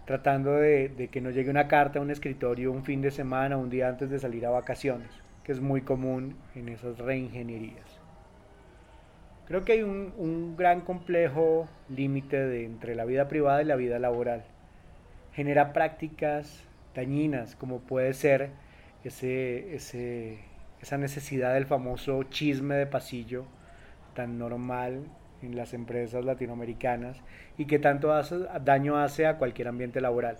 tratando 0.04 0.52
de, 0.54 1.08
que 1.10 1.20
no 1.20 1.30
llegue 1.30 1.50
una 1.50 1.68
carta 1.68 1.98
a 1.98 2.02
un 2.02 2.10
escritorio 2.10 2.72
un 2.72 2.84
fin 2.84 3.00
de 3.00 3.10
semana, 3.10 3.56
un 3.56 3.70
día 3.70 3.88
antes 3.88 4.10
de 4.10 4.18
salir 4.18 4.44
a 4.46 4.50
vacaciones, 4.50 5.08
que 5.44 5.52
es 5.52 5.60
muy 5.60 5.82
común 5.82 6.36
en 6.54 6.68
esas 6.68 6.98
reingenierías. 6.98 8.00
Creo 9.46 9.64
que 9.64 9.72
hay 9.72 9.82
un, 9.82 10.56
gran 10.56 10.80
complejo 10.80 11.68
límite 11.88 12.64
entre 12.64 12.94
la 12.94 13.04
vida 13.04 13.28
privada 13.28 13.62
y 13.62 13.66
la 13.66 13.76
vida 13.76 13.98
laboral. 13.98 14.44
Genera 15.32 15.72
prácticas 15.72 16.64
dañinas, 16.94 17.56
como 17.56 17.80
puede 17.80 18.14
ser 18.14 18.50
ese, 19.04 19.74
esa 20.80 20.96
necesidad 20.96 21.54
del 21.54 21.66
famoso 21.66 22.22
chisme 22.24 22.76
de 22.76 22.86
pasillo 22.86 23.44
tan 24.14 24.38
normal 24.38 25.04
en 25.44 25.56
las 25.56 25.74
empresas 25.74 26.24
latinoamericanas 26.24 27.20
y 27.58 27.66
que 27.66 27.78
tanto 27.78 28.12
daño 28.64 28.96
hace 28.96 29.26
a 29.26 29.38
cualquier 29.38 29.68
ambiente 29.68 30.00
laboral. 30.00 30.38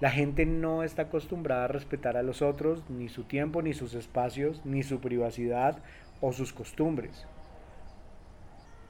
La 0.00 0.10
gente 0.10 0.44
no 0.44 0.82
está 0.82 1.02
acostumbrada 1.02 1.64
a 1.64 1.68
respetar 1.68 2.16
a 2.16 2.22
los 2.22 2.42
otros, 2.42 2.82
ni 2.90 3.08
su 3.08 3.24
tiempo, 3.24 3.62
ni 3.62 3.74
sus 3.74 3.94
espacios, 3.94 4.60
ni 4.64 4.82
su 4.82 5.00
privacidad 5.00 5.78
o 6.20 6.32
sus 6.32 6.52
costumbres. 6.52 7.26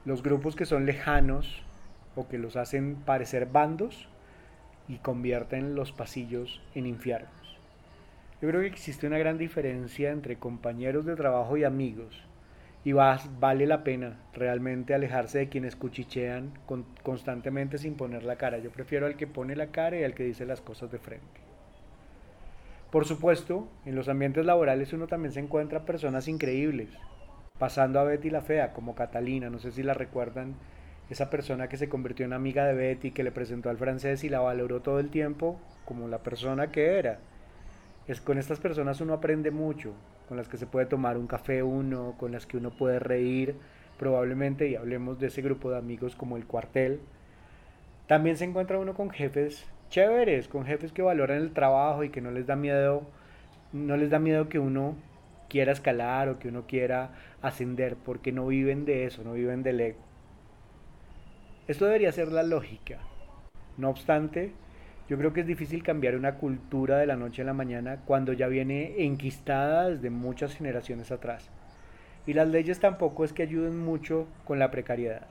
Los 0.03 0.23
grupos 0.23 0.55
que 0.55 0.65
son 0.65 0.85
lejanos 0.85 1.63
o 2.15 2.27
que 2.27 2.37
los 2.37 2.55
hacen 2.55 2.95
parecer 2.95 3.45
bandos 3.45 4.09
y 4.87 4.97
convierten 4.97 5.75
los 5.75 5.91
pasillos 5.91 6.61
en 6.75 6.85
infiernos. 6.85 7.31
Yo 8.41 8.49
creo 8.49 8.61
que 8.61 8.67
existe 8.67 9.07
una 9.07 9.17
gran 9.17 9.37
diferencia 9.37 10.11
entre 10.11 10.37
compañeros 10.37 11.05
de 11.05 11.15
trabajo 11.15 11.55
y 11.57 11.63
amigos 11.63 12.24
y 12.85 12.93
vale 12.93 13.65
la 13.65 13.83
pena 13.83 14.19
realmente 14.33 14.93
alejarse 14.93 15.39
de 15.39 15.49
quienes 15.49 15.75
cuchichean 15.75 16.53
constantemente 17.01 17.79
sin 17.79 17.95
poner 17.95 18.23
la 18.23 18.37
cara. 18.37 18.59
Yo 18.59 18.69
prefiero 18.69 19.07
al 19.07 19.17
que 19.17 19.25
pone 19.25 19.55
la 19.55 19.71
cara 19.71 19.99
y 19.99 20.03
al 20.03 20.13
que 20.13 20.23
dice 20.23 20.45
las 20.45 20.61
cosas 20.61 20.91
de 20.91 20.99
frente. 20.99 21.41
Por 22.91 23.05
supuesto, 23.05 23.67
en 23.85 23.95
los 23.95 24.07
ambientes 24.07 24.45
laborales 24.45 24.93
uno 24.93 25.07
también 25.07 25.33
se 25.33 25.39
encuentra 25.39 25.83
personas 25.83 26.27
increíbles, 26.27 26.89
pasando 27.57 27.99
a 27.99 28.03
Betty 28.03 28.29
la 28.29 28.41
Fea, 28.41 28.71
como 28.71 28.93
Catalina, 28.93 29.49
no 29.49 29.57
sé 29.57 29.71
si 29.71 29.81
la 29.81 29.95
recuerdan, 29.95 30.53
esa 31.09 31.31
persona 31.31 31.67
que 31.67 31.77
se 31.77 31.89
convirtió 31.89 32.25
en 32.27 32.33
amiga 32.33 32.67
de 32.67 32.75
Betty, 32.75 33.09
que 33.09 33.23
le 33.23 33.31
presentó 33.31 33.71
al 33.71 33.77
francés 33.77 34.23
y 34.23 34.29
la 34.29 34.41
valoró 34.41 34.81
todo 34.81 34.99
el 34.99 35.09
tiempo 35.09 35.59
como 35.85 36.07
la 36.07 36.19
persona 36.19 36.71
que 36.71 36.99
era. 36.99 37.17
Es, 38.07 38.21
con 38.21 38.37
estas 38.37 38.59
personas 38.59 39.01
uno 39.01 39.13
aprende 39.13 39.51
mucho, 39.51 39.93
con 40.27 40.37
las 40.37 40.47
que 40.47 40.57
se 40.57 40.67
puede 40.67 40.85
tomar 40.85 41.17
un 41.17 41.27
café 41.27 41.63
uno, 41.63 42.15
con 42.19 42.31
las 42.31 42.45
que 42.45 42.57
uno 42.57 42.69
puede 42.69 42.99
reír, 42.99 43.55
probablemente, 43.97 44.69
y 44.69 44.75
hablemos 44.75 45.19
de 45.19 45.27
ese 45.27 45.41
grupo 45.41 45.71
de 45.71 45.77
amigos 45.77 46.15
como 46.15 46.37
el 46.37 46.45
cuartel. 46.45 46.99
También 48.07 48.37
se 48.37 48.45
encuentra 48.45 48.77
uno 48.77 48.93
con 48.93 49.09
jefes 49.09 49.65
chéveres, 49.89 50.47
con 50.47 50.65
jefes 50.65 50.91
que 50.91 51.01
valoran 51.01 51.37
el 51.37 51.53
trabajo 51.53 52.03
y 52.03 52.09
que 52.09 52.21
no 52.21 52.31
les 52.31 52.45
da 52.47 52.55
miedo, 52.55 53.03
no 53.73 53.97
les 53.97 54.09
da 54.09 54.19
miedo 54.19 54.49
que 54.49 54.59
uno 54.59 54.95
quiera 55.49 55.71
escalar 55.71 56.29
o 56.29 56.39
que 56.39 56.49
uno 56.49 56.65
quiera 56.67 57.11
ascender, 57.41 57.95
porque 57.95 58.31
no 58.31 58.47
viven 58.47 58.85
de 58.85 59.05
eso, 59.05 59.23
no 59.23 59.33
viven 59.33 59.63
del 59.63 59.79
ego. 59.79 59.99
Esto 61.67 61.85
debería 61.85 62.11
ser 62.11 62.31
la 62.31 62.43
lógica. 62.43 62.99
No 63.77 63.89
obstante, 63.89 64.53
yo 65.07 65.17
creo 65.17 65.33
que 65.33 65.41
es 65.41 65.47
difícil 65.47 65.83
cambiar 65.83 66.15
una 66.15 66.35
cultura 66.35 66.97
de 66.97 67.05
la 67.05 67.15
noche 67.15 67.43
a 67.43 67.45
la 67.45 67.53
mañana 67.53 67.99
cuando 68.05 68.33
ya 68.33 68.47
viene 68.47 69.05
enquistada 69.05 69.89
desde 69.89 70.09
muchas 70.09 70.55
generaciones 70.55 71.11
atrás. 71.11 71.51
Y 72.25 72.33
las 72.33 72.47
leyes 72.47 72.79
tampoco 72.79 73.23
es 73.23 73.31
que 73.31 73.43
ayuden 73.43 73.77
mucho 73.77 74.27
con 74.45 74.57
la 74.57 74.71
precariedad. 74.71 75.27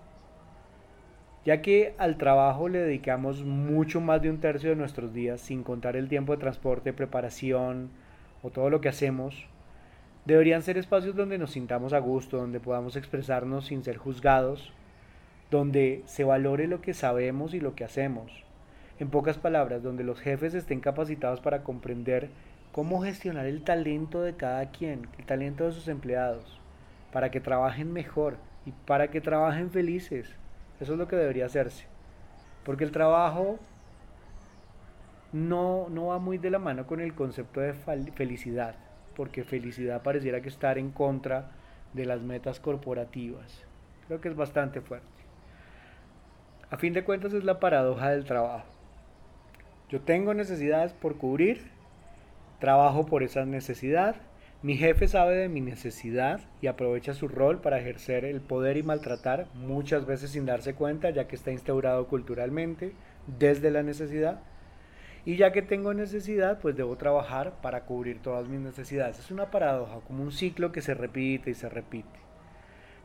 Ya 1.44 1.60
que 1.60 1.94
al 1.98 2.16
trabajo 2.16 2.68
le 2.68 2.78
dedicamos 2.78 3.42
mucho 3.42 4.00
más 4.00 4.22
de 4.22 4.30
un 4.30 4.38
tercio 4.38 4.70
de 4.70 4.76
nuestros 4.76 5.12
días, 5.12 5.40
sin 5.40 5.64
contar 5.64 5.96
el 5.96 6.08
tiempo 6.08 6.32
de 6.32 6.38
transporte, 6.38 6.92
preparación 6.92 7.90
o 8.42 8.50
todo 8.50 8.70
lo 8.70 8.80
que 8.80 8.88
hacemos, 8.88 9.48
deberían 10.24 10.62
ser 10.62 10.78
espacios 10.78 11.16
donde 11.16 11.36
nos 11.36 11.50
sintamos 11.50 11.92
a 11.92 11.98
gusto, 11.98 12.36
donde 12.36 12.60
podamos 12.60 12.94
expresarnos 12.94 13.66
sin 13.66 13.82
ser 13.82 13.96
juzgados, 13.96 14.72
donde 15.50 16.02
se 16.06 16.22
valore 16.22 16.68
lo 16.68 16.80
que 16.80 16.94
sabemos 16.94 17.54
y 17.54 17.60
lo 17.60 17.74
que 17.74 17.84
hacemos, 17.84 18.43
En 19.00 19.10
pocas 19.10 19.38
palabras, 19.38 19.82
donde 19.82 20.04
los 20.04 20.20
jefes 20.20 20.54
estén 20.54 20.80
capacitados 20.80 21.40
para 21.40 21.64
comprender 21.64 22.30
cómo 22.70 23.02
gestionar 23.02 23.46
el 23.46 23.62
talento 23.62 24.22
de 24.22 24.34
cada 24.34 24.70
quien, 24.70 25.08
el 25.18 25.26
talento 25.26 25.64
de 25.64 25.72
sus 25.72 25.88
empleados, 25.88 26.60
para 27.12 27.30
que 27.30 27.40
trabajen 27.40 27.92
mejor 27.92 28.36
y 28.66 28.72
para 28.72 29.10
que 29.10 29.20
trabajen 29.20 29.70
felices. 29.70 30.36
Eso 30.80 30.92
es 30.92 30.98
lo 30.98 31.08
que 31.08 31.16
debería 31.16 31.46
hacerse. 31.46 31.86
Porque 32.64 32.84
el 32.84 32.92
trabajo 32.92 33.58
no, 35.32 35.88
no 35.88 36.06
va 36.06 36.18
muy 36.18 36.38
de 36.38 36.50
la 36.50 36.58
mano 36.60 36.86
con 36.86 37.00
el 37.00 37.14
concepto 37.14 37.60
de 37.60 37.72
felicidad, 37.72 38.76
porque 39.16 39.42
felicidad 39.42 40.02
pareciera 40.02 40.40
que 40.40 40.48
estar 40.48 40.78
en 40.78 40.92
contra 40.92 41.50
de 41.92 42.06
las 42.06 42.22
metas 42.22 42.60
corporativas. 42.60 43.64
Creo 44.06 44.20
que 44.20 44.28
es 44.28 44.36
bastante 44.36 44.80
fuerte. 44.80 45.08
A 46.70 46.76
fin 46.76 46.92
de 46.92 47.04
cuentas 47.04 47.32
es 47.32 47.44
la 47.44 47.60
paradoja 47.60 48.10
del 48.10 48.24
trabajo. 48.24 48.73
Yo 49.90 50.00
tengo 50.00 50.34
necesidades 50.34 50.92
por 50.92 51.16
cubrir, 51.16 51.70
trabajo 52.58 53.06
por 53.06 53.22
esa 53.22 53.44
necesidad, 53.44 54.16
mi 54.64 54.78
jefe 54.78 55.08
sabe 55.08 55.36
de 55.36 55.50
mi 55.50 55.60
necesidad 55.60 56.40
y 56.62 56.68
aprovecha 56.68 57.12
su 57.12 57.28
rol 57.28 57.60
para 57.60 57.78
ejercer 57.78 58.24
el 58.24 58.40
poder 58.40 58.78
y 58.78 58.82
maltratar, 58.82 59.46
muchas 59.52 60.06
veces 60.06 60.30
sin 60.30 60.46
darse 60.46 60.72
cuenta, 60.72 61.10
ya 61.10 61.28
que 61.28 61.36
está 61.36 61.52
instaurado 61.52 62.06
culturalmente 62.06 62.94
desde 63.38 63.70
la 63.70 63.82
necesidad. 63.82 64.40
Y 65.26 65.36
ya 65.36 65.52
que 65.52 65.60
tengo 65.60 65.92
necesidad, 65.92 66.60
pues 66.60 66.76
debo 66.76 66.96
trabajar 66.96 67.60
para 67.60 67.84
cubrir 67.84 68.22
todas 68.22 68.48
mis 68.48 68.60
necesidades. 68.60 69.18
Es 69.18 69.30
una 69.30 69.50
paradoja, 69.50 70.00
como 70.06 70.22
un 70.22 70.32
ciclo 70.32 70.72
que 70.72 70.80
se 70.80 70.94
repite 70.94 71.50
y 71.50 71.54
se 71.54 71.68
repite. 71.68 72.18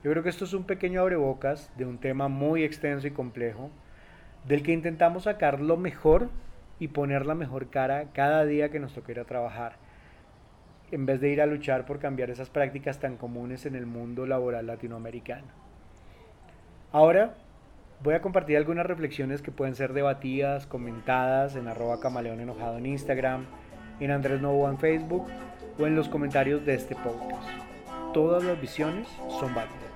Yo 0.02 0.12
creo 0.12 0.24
que 0.24 0.30
esto 0.30 0.46
es 0.46 0.54
un 0.54 0.64
pequeño 0.64 1.02
abrebocas 1.02 1.70
de 1.76 1.86
un 1.86 1.98
tema 1.98 2.30
muy 2.30 2.64
extenso 2.64 3.06
y 3.06 3.12
complejo, 3.12 3.70
del 4.48 4.64
que 4.64 4.72
intentamos 4.72 5.24
sacar 5.24 5.60
lo 5.60 5.76
mejor 5.76 6.30
y 6.80 6.88
poner 6.88 7.26
la 7.26 7.36
mejor 7.36 7.70
cara 7.70 8.06
cada 8.14 8.46
día 8.46 8.70
que 8.70 8.80
nos 8.80 8.94
toque 8.94 9.12
ir 9.12 9.20
a 9.20 9.26
trabajar, 9.26 9.74
en 10.92 11.06
vez 11.06 11.22
de 11.22 11.30
ir 11.30 11.42
a 11.42 11.46
luchar 11.46 11.86
por 11.86 12.00
cambiar 12.00 12.30
esas 12.30 12.50
prácticas 12.50 13.00
tan 13.00 13.18
comunes 13.18 13.66
en 13.66 13.76
el 13.76 13.86
mundo 13.86 14.26
laboral 14.26 14.68
latinoamericano. 14.68 15.48
Ahora 16.92 17.36
voy 18.02 18.16
a 18.16 18.22
compartir 18.22 18.58
algunas 18.58 18.86
reflexiones 18.86 19.42
que 19.42 19.52
pueden 19.52 19.76
ser 19.76 19.94
debatidas, 19.94 20.66
comentadas 20.66 21.56
en 21.56 21.68
arroba 21.68 22.00
camaleón 22.00 22.40
enojado 22.40 22.78
en 22.78 22.86
Instagram, 22.86 23.46
en 24.00 24.12
Andrés 24.12 24.42
Novo 24.42 24.70
en 24.70 24.80
Facebook 24.80 25.28
o 25.78 25.86
en 25.86 25.96
los 25.96 26.10
comentarios 26.10 26.66
de 26.66 26.76
este 26.76 26.96
podcast. 26.96 27.48
Todas 28.14 28.44
las 28.44 28.60
visiones 28.60 29.08
son 29.40 29.54
válidas. 29.54 29.89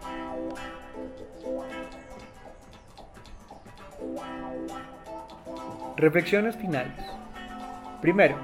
Reflexiones 5.96 6.56
finales. 6.56 7.06
Primero, 8.02 8.36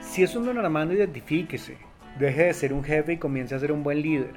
si 0.00 0.22
es 0.22 0.34
un 0.34 0.46
don 0.46 0.56
Armando, 0.56 0.94
identifíquese. 0.94 1.76
Deje 2.18 2.44
de 2.44 2.54
ser 2.54 2.72
un 2.72 2.82
jefe 2.82 3.12
y 3.12 3.18
comience 3.18 3.54
a 3.54 3.58
ser 3.58 3.70
un 3.70 3.82
buen 3.82 4.00
líder. 4.00 4.32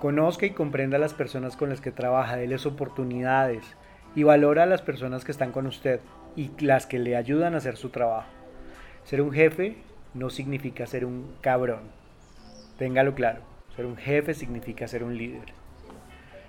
Conozca 0.00 0.46
y 0.46 0.50
comprenda 0.50 0.96
a 0.96 1.00
las 1.00 1.12
personas 1.12 1.56
con 1.56 1.68
las 1.68 1.82
que 1.82 1.92
trabaja, 1.92 2.36
déles 2.36 2.64
oportunidades 2.64 3.76
y 4.14 4.22
valora 4.22 4.62
a 4.62 4.66
las 4.66 4.80
personas 4.80 5.26
que 5.26 5.32
están 5.32 5.52
con 5.52 5.66
usted 5.66 6.00
y 6.36 6.50
las 6.58 6.86
que 6.86 6.98
le 6.98 7.16
ayudan 7.16 7.54
a 7.54 7.58
hacer 7.58 7.76
su 7.76 7.90
trabajo. 7.90 8.28
Ser 9.04 9.20
un 9.20 9.32
jefe 9.32 9.76
no 10.14 10.30
significa 10.30 10.86
ser 10.86 11.04
un 11.04 11.34
cabrón. 11.42 11.82
Téngalo 12.78 13.14
claro. 13.14 13.42
Ser 13.76 13.84
un 13.84 13.98
jefe 13.98 14.32
significa 14.32 14.88
ser 14.88 15.04
un 15.04 15.18
líder. 15.18 15.52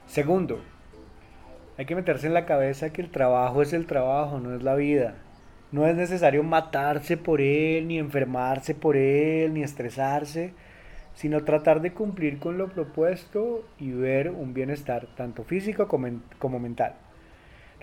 Segundo, 0.06 0.62
hay 1.82 1.86
que 1.86 1.96
meterse 1.96 2.28
en 2.28 2.36
la 2.36 2.46
cabeza 2.46 2.94
que 2.94 3.02
el 3.02 3.10
trabajo 3.10 3.64
es 3.64 3.74
el 3.74 3.88
trabajo, 3.88 4.40
no 4.40 4.54
es 4.54 4.62
la 4.62 4.76
vida. 4.76 5.16
No 5.72 5.88
es 5.88 5.96
necesario 5.96 6.44
matarse 6.44 7.18
por 7.18 7.42
él, 7.42 7.88
ni 7.88 7.98
enfermarse 7.98 8.76
por 8.76 8.96
él, 8.96 9.56
ni 9.56 9.64
estresarse, 9.64 10.54
sino 11.16 11.44
tratar 11.44 11.82
de 11.82 11.92
cumplir 11.92 12.38
con 12.38 12.60
lo 12.60 12.70
propuesto 12.70 13.68
y 13.80 13.90
ver 13.94 14.30
un 14.30 14.54
bienestar 14.54 15.08
tanto 15.18 15.44
físico 15.44 15.88
como, 15.88 16.60
mental. 16.60 16.94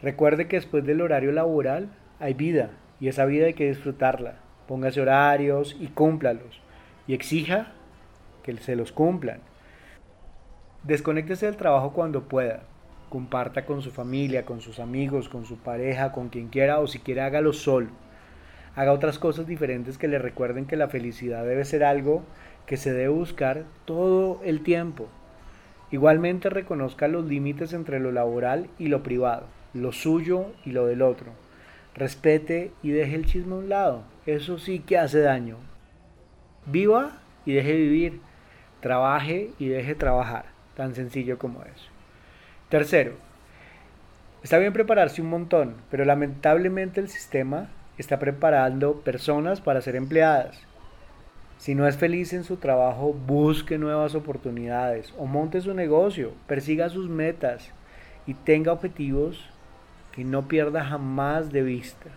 Recuerde 0.01 0.47
que 0.47 0.59
después 0.59 0.85
del 0.85 1.01
horario 1.01 1.33
laboral 1.33 1.89
hay 2.21 2.35
vida 2.35 2.71
y 3.01 3.09
esa 3.09 3.25
vida 3.25 3.47
hay 3.47 3.55
que 3.55 3.67
disfrutarla. 3.67 4.37
Póngase 4.69 5.01
horarios 5.01 5.77
y 5.81 5.89
cúmplalos 5.89 6.63
y 7.09 7.15
exija 7.15 7.73
que 8.45 8.57
se 8.59 8.77
los 8.77 8.93
cumplan. 8.93 9.41
Desconéctese 10.85 11.47
del 11.47 11.57
trabajo 11.57 11.93
cuando 11.93 12.29
pueda 12.29 12.63
comparta 13.09 13.65
con 13.67 13.83
su 13.83 13.91
familia, 13.91 14.45
con 14.45 14.61
sus 14.61 14.79
amigos, 14.81 15.29
con 15.29 15.45
su 15.45 15.57
pareja, 15.59 16.13
con 16.13 16.29
quien 16.29 16.49
quiera 16.49 16.81
o 16.81 16.87
si 16.87 16.99
quiere 16.99 17.21
hágalo 17.23 17.53
solo. 17.53 17.89
Haga 18.77 18.93
otras 18.93 19.19
cosas 19.19 19.47
diferentes 19.47 19.99
que 19.99 20.09
le 20.09 20.19
recuerden 20.19 20.67
que 20.67 20.77
la 20.77 20.89
felicidad 20.89 21.45
debe 21.45 21.65
ser 21.65 21.83
algo 21.83 22.23
que 22.67 22.77
se 22.77 22.93
debe 22.93 23.09
buscar 23.09 23.65
todo 23.87 24.41
el 24.45 24.63
tiempo. 24.63 25.09
Igualmente 25.91 26.51
reconozca 26.51 27.09
los 27.09 27.25
límites 27.25 27.73
entre 27.73 27.99
lo 27.99 28.13
laboral 28.13 28.69
y 28.79 28.89
lo 28.89 29.03
privado, 29.03 29.47
lo 29.73 29.91
suyo 29.93 30.53
y 30.65 30.73
lo 30.73 30.87
del 30.87 31.03
otro. 31.03 31.33
Respete 31.95 32.71
y 32.83 32.91
deje 32.91 33.17
el 33.17 33.27
chisme 33.27 33.55
a 33.55 33.59
un 33.59 33.69
lado. 33.69 34.05
Eso 34.27 34.59
sí 34.59 34.81
que 34.81 34.99
hace 34.99 35.21
daño. 35.21 35.57
Viva 36.67 37.19
y 37.45 37.55
deje 37.55 37.75
vivir. 37.75 38.21
Trabaje 38.81 39.51
y 39.59 39.67
deje 39.67 39.95
trabajar. 39.95 40.45
Tan 40.77 40.95
sencillo 40.95 41.39
como 41.39 41.63
eso. 41.65 41.98
Tercero, 42.69 43.13
está 44.43 44.59
bien 44.59 44.75
prepararse 44.75 45.23
un 45.23 45.31
montón, 45.31 45.77
pero 45.91 46.05
lamentablemente 46.05 47.01
el 47.01 47.09
sistema 47.09 47.71
está 47.97 48.19
preparando 48.19 49.01
personas 49.01 49.63
para 49.63 49.81
ser 49.81 49.97
empleadas. 49.97 50.61
Si 51.57 51.75
no 51.75 51.89
es 51.89 51.97
feliz 51.97 52.35
en 52.35 52.45
su 52.45 52.59
trabajo, 52.59 53.15
busque 53.15 53.79
nuevas 53.79 54.15
oportunidades 54.15 55.15
o 55.17 55.25
monte 55.25 55.63
su 55.63 55.73
negocio, 55.73 56.35
persiga 56.47 56.91
sus 56.91 57.09
metas 57.09 57.71
y 58.27 58.35
tenga 58.35 58.73
objetivos 58.73 59.49
que 60.13 60.23
no 60.23 60.47
pierda 60.47 60.85
jamás 60.85 61.51
de 61.51 61.63
vista. 61.63 62.11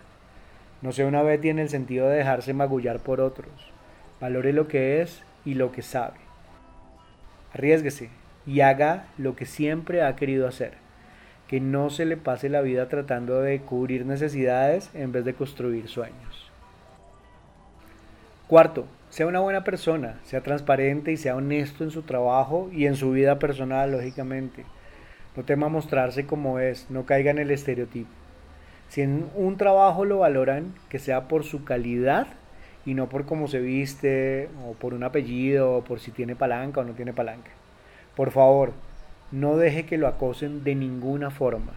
No 0.82 0.92
sea 0.92 1.06
una 1.06 1.22
vez 1.22 1.42
en 1.46 1.60
el 1.60 1.70
sentido 1.70 2.10
de 2.10 2.18
dejarse 2.18 2.52
magullar 2.52 3.00
por 3.00 3.22
otros. 3.22 3.72
Valore 4.20 4.52
lo 4.52 4.68
que 4.68 5.00
es 5.00 5.22
y 5.46 5.54
lo 5.54 5.72
que 5.72 5.80
sabe. 5.80 6.18
Arriesguese, 7.54 8.10
y 8.46 8.60
haga 8.60 9.06
lo 9.18 9.36
que 9.36 9.46
siempre 9.46 10.02
ha 10.02 10.16
querido 10.16 10.48
hacer. 10.48 10.74
Que 11.48 11.60
no 11.60 11.90
se 11.90 12.04
le 12.04 12.16
pase 12.16 12.48
la 12.48 12.60
vida 12.60 12.88
tratando 12.88 13.40
de 13.40 13.60
cubrir 13.60 14.06
necesidades 14.06 14.90
en 14.94 15.12
vez 15.12 15.24
de 15.24 15.34
construir 15.34 15.88
sueños. 15.88 16.50
Cuarto, 18.46 18.86
sea 19.10 19.26
una 19.26 19.40
buena 19.40 19.64
persona, 19.64 20.18
sea 20.24 20.42
transparente 20.42 21.12
y 21.12 21.16
sea 21.16 21.36
honesto 21.36 21.84
en 21.84 21.90
su 21.90 22.02
trabajo 22.02 22.70
y 22.72 22.86
en 22.86 22.96
su 22.96 23.10
vida 23.12 23.38
personal, 23.38 23.92
lógicamente. 23.92 24.64
No 25.36 25.44
tema 25.44 25.68
mostrarse 25.68 26.26
como 26.26 26.58
es, 26.58 26.90
no 26.90 27.06
caiga 27.06 27.30
en 27.30 27.38
el 27.38 27.50
estereotipo. 27.50 28.10
Si 28.88 29.00
en 29.00 29.30
un 29.34 29.56
trabajo 29.56 30.04
lo 30.04 30.18
valoran, 30.18 30.74
que 30.90 30.98
sea 30.98 31.28
por 31.28 31.44
su 31.44 31.64
calidad 31.64 32.26
y 32.84 32.92
no 32.92 33.08
por 33.08 33.24
cómo 33.24 33.48
se 33.48 33.60
viste, 33.60 34.50
o 34.66 34.72
por 34.72 34.92
un 34.92 35.04
apellido, 35.04 35.76
o 35.76 35.84
por 35.84 36.00
si 36.00 36.10
tiene 36.10 36.36
palanca 36.36 36.80
o 36.80 36.84
no 36.84 36.92
tiene 36.92 37.14
palanca. 37.14 37.50
Por 38.16 38.30
favor, 38.30 38.72
no 39.30 39.56
deje 39.56 39.86
que 39.86 39.98
lo 39.98 40.06
acosen 40.06 40.64
de 40.64 40.74
ninguna 40.74 41.30
forma. 41.30 41.72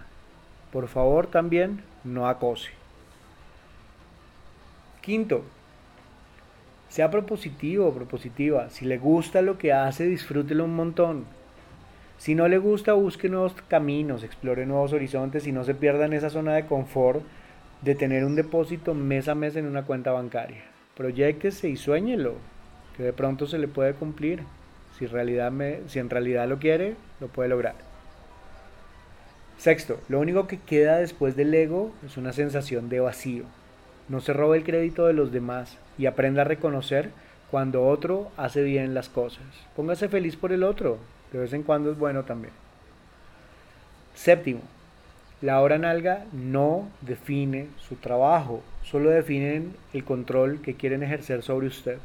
Por 0.72 0.88
favor, 0.88 1.28
también 1.28 1.82
no 2.04 2.28
acose. 2.28 2.72
Quinto, 5.02 5.44
sea 6.90 7.12
propositivo 7.12 7.88
o 7.88 7.94
propositiva. 7.94 8.70
Si 8.70 8.86
le 8.86 8.98
gusta 8.98 9.42
lo 9.42 9.58
que 9.58 9.72
hace, 9.72 10.06
disfrútelo 10.06 10.66
un 10.66 10.76
montón. 10.76 11.26
Si 12.18 12.36
no 12.36 12.48
le 12.48 12.58
gusta, 12.58 12.94
busque 12.94 13.30
nuevos 13.30 13.54
caminos, 13.68 14.24
explore 14.24 14.66
nuevos 14.66 14.94
horizontes 14.94 15.48
y 15.48 15.52
no 15.52 15.64
se 15.64 15.76
pierda 15.76 16.06
en 16.06 16.14
esa 16.14 16.30
zona 16.30 16.54
de 16.54 16.66
confort 16.66 17.22
de 17.82 17.96
tener 17.96 18.26
un 18.26 18.36
depósito 18.36 18.94
mes 18.94 19.28
a 19.28 19.36
mes 19.36 19.56
en 19.56 19.66
una 19.66 19.84
cuenta 19.84 20.12
bancaria. 20.12 20.64
Proyectese 20.96 21.70
y 21.70 21.76
sueñelo, 21.76 22.36
que 22.96 23.04
de 23.04 23.14
pronto 23.14 23.46
se 23.48 23.60
le 23.60 23.68
puede 23.68 23.94
cumplir. 23.94 24.44
Si, 24.98 25.06
en 26.00 26.10
realidad 26.10 26.48
lo 26.48 26.60
quiere, 26.60 26.96
lo 27.20 27.28
puede 27.28 27.50
lograr. 27.50 27.76
Sexto, 29.58 30.00
lo 30.10 30.20
único 30.20 30.48
que 30.48 30.60
queda 30.60 30.98
después 30.98 31.36
del 31.36 31.54
ego 31.54 31.94
es 32.06 32.18
una 32.18 32.34
sensación 32.34 32.90
de 32.90 33.00
vacío. 33.00 33.44
No 34.10 34.22
se 34.22 34.34
robe 34.34 34.58
el 34.58 34.64
crédito 34.64 35.08
de 35.08 35.14
los 35.14 35.32
demás 35.32 35.78
y 35.98 36.06
aprenda 36.06 36.42
a 36.42 36.46
reconocer 36.46 37.10
cuando 37.52 37.88
otro 37.88 38.32
hace 38.38 38.64
bien 38.64 38.94
las 38.94 39.10
cosas. 39.10 39.44
Póngase 39.76 40.10
feliz 40.10 40.36
por 40.36 40.52
el 40.52 40.64
otro, 40.64 40.98
de 41.32 41.40
vez 41.40 41.54
en 41.54 41.64
cuando 41.64 41.92
es 41.92 41.98
bueno 41.98 42.24
también. 42.24 42.54
Séptimo, 44.14 44.62
la 45.42 45.62
hora 45.62 45.78
nalga 45.78 46.26
no 46.32 46.90
define 47.02 47.68
su 47.78 47.96
trabajo, 47.96 48.64
solo 48.84 49.10
definen 49.10 49.76
el 49.94 50.04
control 50.04 50.62
que 50.62 50.76
quieren 50.76 51.04
ejercer 51.04 51.44
sobre 51.44 51.68
usted. 51.68 51.98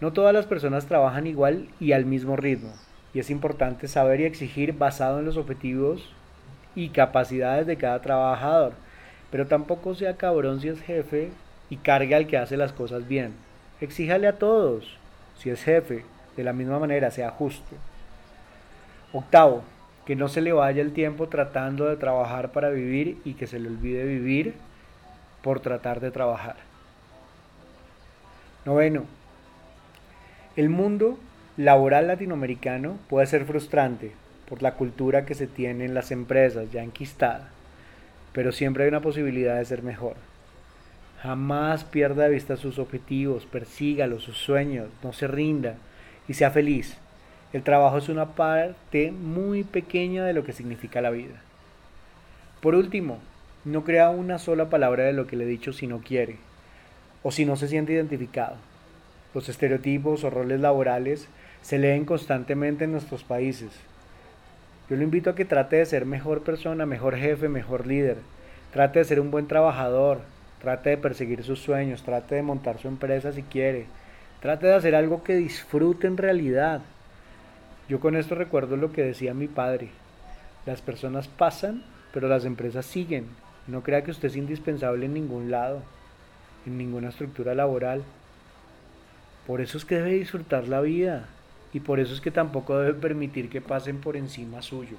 No 0.00 0.12
todas 0.12 0.32
las 0.32 0.46
personas 0.46 0.86
trabajan 0.86 1.26
igual 1.26 1.68
y 1.78 1.92
al 1.92 2.06
mismo 2.06 2.36
ritmo, 2.36 2.72
y 3.12 3.18
es 3.18 3.28
importante 3.28 3.86
saber 3.86 4.20
y 4.20 4.24
exigir 4.24 4.72
basado 4.72 5.18
en 5.18 5.26
los 5.26 5.36
objetivos 5.36 6.10
y 6.74 6.88
capacidades 6.88 7.66
de 7.66 7.76
cada 7.76 8.00
trabajador. 8.00 8.72
Pero 9.30 9.46
tampoco 9.46 9.94
sea 9.94 10.16
cabrón 10.16 10.60
si 10.60 10.68
es 10.68 10.80
jefe 10.80 11.30
y 11.68 11.76
cargue 11.76 12.14
al 12.14 12.26
que 12.26 12.38
hace 12.38 12.56
las 12.56 12.72
cosas 12.72 13.06
bien. 13.06 13.34
Exíjale 13.80 14.26
a 14.26 14.38
todos, 14.38 14.96
si 15.38 15.50
es 15.50 15.62
jefe, 15.62 16.04
de 16.36 16.44
la 16.44 16.52
misma 16.52 16.78
manera, 16.78 17.10
sea 17.10 17.30
justo. 17.30 17.76
Octavo, 19.12 19.64
que 20.06 20.16
no 20.16 20.28
se 20.28 20.40
le 20.40 20.52
vaya 20.52 20.80
el 20.80 20.92
tiempo 20.92 21.28
tratando 21.28 21.86
de 21.86 21.96
trabajar 21.96 22.52
para 22.52 22.70
vivir 22.70 23.18
y 23.24 23.34
que 23.34 23.46
se 23.46 23.58
le 23.58 23.68
olvide 23.68 24.04
vivir 24.04 24.54
por 25.42 25.60
tratar 25.60 26.00
de 26.00 26.10
trabajar. 26.10 26.56
Noveno, 28.64 29.04
el 30.60 30.68
mundo 30.68 31.18
laboral 31.56 32.06
latinoamericano 32.06 32.98
puede 33.08 33.26
ser 33.26 33.46
frustrante 33.46 34.12
por 34.46 34.60
la 34.60 34.74
cultura 34.74 35.24
que 35.24 35.34
se 35.34 35.46
tiene 35.46 35.86
en 35.86 35.94
las 35.94 36.10
empresas 36.10 36.70
ya 36.70 36.82
enquistada, 36.82 37.48
pero 38.34 38.52
siempre 38.52 38.84
hay 38.84 38.90
una 38.90 39.00
posibilidad 39.00 39.56
de 39.56 39.64
ser 39.64 39.82
mejor. 39.82 40.16
Jamás 41.22 41.84
pierda 41.84 42.24
de 42.24 42.34
vista 42.34 42.58
sus 42.58 42.78
objetivos, 42.78 43.46
persígalos, 43.46 44.22
sus 44.22 44.36
sueños, 44.36 44.88
no 45.02 45.14
se 45.14 45.28
rinda 45.28 45.76
y 46.28 46.34
sea 46.34 46.50
feliz. 46.50 46.98
El 47.54 47.62
trabajo 47.62 47.96
es 47.96 48.10
una 48.10 48.34
parte 48.34 49.12
muy 49.12 49.64
pequeña 49.64 50.26
de 50.26 50.34
lo 50.34 50.44
que 50.44 50.52
significa 50.52 51.00
la 51.00 51.08
vida. 51.08 51.40
Por 52.60 52.74
último, 52.74 53.18
no 53.64 53.82
crea 53.82 54.10
una 54.10 54.38
sola 54.38 54.68
palabra 54.68 55.04
de 55.04 55.14
lo 55.14 55.26
que 55.26 55.36
le 55.36 55.44
he 55.44 55.48
dicho 55.48 55.72
si 55.72 55.86
no 55.86 56.00
quiere 56.00 56.36
o 57.22 57.32
si 57.32 57.46
no 57.46 57.56
se 57.56 57.66
siente 57.66 57.94
identificado. 57.94 58.56
Los 59.34 59.48
estereotipos 59.48 60.24
o 60.24 60.30
roles 60.30 60.60
laborales 60.60 61.28
se 61.62 61.78
leen 61.78 62.04
constantemente 62.04 62.84
en 62.84 62.92
nuestros 62.92 63.22
países. 63.22 63.70
Yo 64.88 64.96
lo 64.96 65.04
invito 65.04 65.30
a 65.30 65.34
que 65.36 65.44
trate 65.44 65.76
de 65.76 65.86
ser 65.86 66.04
mejor 66.04 66.42
persona, 66.42 66.84
mejor 66.84 67.16
jefe, 67.16 67.48
mejor 67.48 67.86
líder. 67.86 68.16
Trate 68.72 68.98
de 68.98 69.04
ser 69.04 69.20
un 69.20 69.30
buen 69.30 69.46
trabajador. 69.46 70.20
Trate 70.60 70.90
de 70.90 70.96
perseguir 70.96 71.44
sus 71.44 71.60
sueños. 71.60 72.02
Trate 72.02 72.34
de 72.34 72.42
montar 72.42 72.78
su 72.78 72.88
empresa 72.88 73.32
si 73.32 73.42
quiere. 73.42 73.86
Trate 74.40 74.66
de 74.66 74.74
hacer 74.74 74.96
algo 74.96 75.22
que 75.22 75.36
disfrute 75.36 76.08
en 76.08 76.16
realidad. 76.16 76.80
Yo 77.88 78.00
con 78.00 78.16
esto 78.16 78.34
recuerdo 78.34 78.76
lo 78.76 78.92
que 78.92 79.02
decía 79.02 79.32
mi 79.32 79.46
padre. 79.46 79.90
Las 80.66 80.82
personas 80.82 81.28
pasan, 81.28 81.84
pero 82.12 82.26
las 82.26 82.44
empresas 82.44 82.84
siguen. 82.84 83.26
No 83.68 83.82
crea 83.82 84.02
que 84.02 84.10
usted 84.10 84.28
es 84.28 84.36
indispensable 84.36 85.06
en 85.06 85.14
ningún 85.14 85.50
lado, 85.50 85.82
en 86.66 86.78
ninguna 86.78 87.10
estructura 87.10 87.54
laboral. 87.54 88.02
Por 89.46 89.60
eso 89.60 89.78
es 89.78 89.84
que 89.84 89.96
debe 89.96 90.12
disfrutar 90.12 90.68
la 90.68 90.80
vida 90.80 91.26
y 91.72 91.80
por 91.80 92.00
eso 92.00 92.12
es 92.14 92.20
que 92.20 92.30
tampoco 92.30 92.78
debe 92.78 92.94
permitir 92.94 93.48
que 93.48 93.60
pasen 93.60 94.00
por 94.00 94.16
encima 94.16 94.62
suyo. 94.62 94.96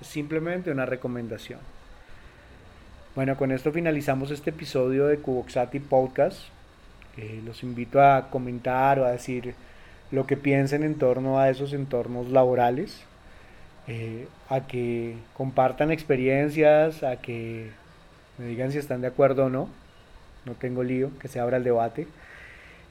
Es 0.00 0.06
simplemente 0.06 0.70
una 0.70 0.86
recomendación. 0.86 1.60
Bueno, 3.14 3.36
con 3.36 3.52
esto 3.52 3.72
finalizamos 3.72 4.30
este 4.30 4.50
episodio 4.50 5.06
de 5.06 5.18
Cuboxati 5.18 5.80
Podcast. 5.80 6.40
Eh, 7.18 7.42
los 7.44 7.62
invito 7.62 8.02
a 8.02 8.30
comentar 8.30 8.98
o 8.98 9.04
a 9.04 9.10
decir 9.10 9.54
lo 10.10 10.26
que 10.26 10.38
piensen 10.38 10.82
en 10.82 10.94
torno 10.94 11.38
a 11.38 11.50
esos 11.50 11.74
entornos 11.74 12.30
laborales, 12.30 13.02
eh, 13.86 14.28
a 14.48 14.66
que 14.66 15.16
compartan 15.34 15.90
experiencias, 15.90 17.02
a 17.02 17.16
que 17.16 17.70
me 18.38 18.46
digan 18.46 18.72
si 18.72 18.78
están 18.78 19.02
de 19.02 19.08
acuerdo 19.08 19.46
o 19.46 19.50
no. 19.50 19.68
No 20.46 20.54
tengo 20.54 20.82
lío, 20.82 21.10
que 21.18 21.28
se 21.28 21.38
abra 21.38 21.58
el 21.58 21.64
debate. 21.64 22.06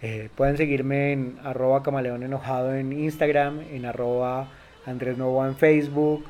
Eh, 0.01 0.29
pueden 0.35 0.57
seguirme 0.57 1.13
en 1.13 1.37
arroba 1.43 1.83
camaleón 1.83 2.23
enojado 2.23 2.73
en 2.73 2.91
Instagram, 2.91 3.61
en 3.71 3.85
arroba 3.85 4.47
Andrés 4.85 5.17
en 5.19 5.55
Facebook, 5.55 6.25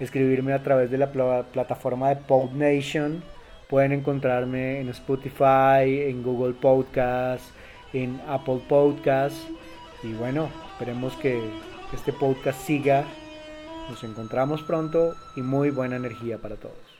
escribirme 0.00 0.52
a 0.52 0.62
través 0.62 0.90
de 0.90 0.98
la 0.98 1.12
plataforma 1.12 2.08
de 2.08 2.16
PodNation. 2.16 3.22
Pueden 3.68 3.92
encontrarme 3.92 4.80
en 4.80 4.88
Spotify, 4.88 6.02
en 6.08 6.22
Google 6.22 6.54
Podcast, 6.54 7.44
en 7.92 8.20
Apple 8.28 8.60
Podcast. 8.68 9.36
Y 10.02 10.12
bueno, 10.14 10.48
esperemos 10.72 11.14
que 11.16 11.40
este 11.94 12.12
podcast 12.12 12.60
siga. 12.60 13.04
Nos 13.88 14.02
encontramos 14.04 14.62
pronto 14.62 15.14
y 15.36 15.42
muy 15.42 15.70
buena 15.70 15.96
energía 15.96 16.38
para 16.38 16.56
todos. 16.56 16.91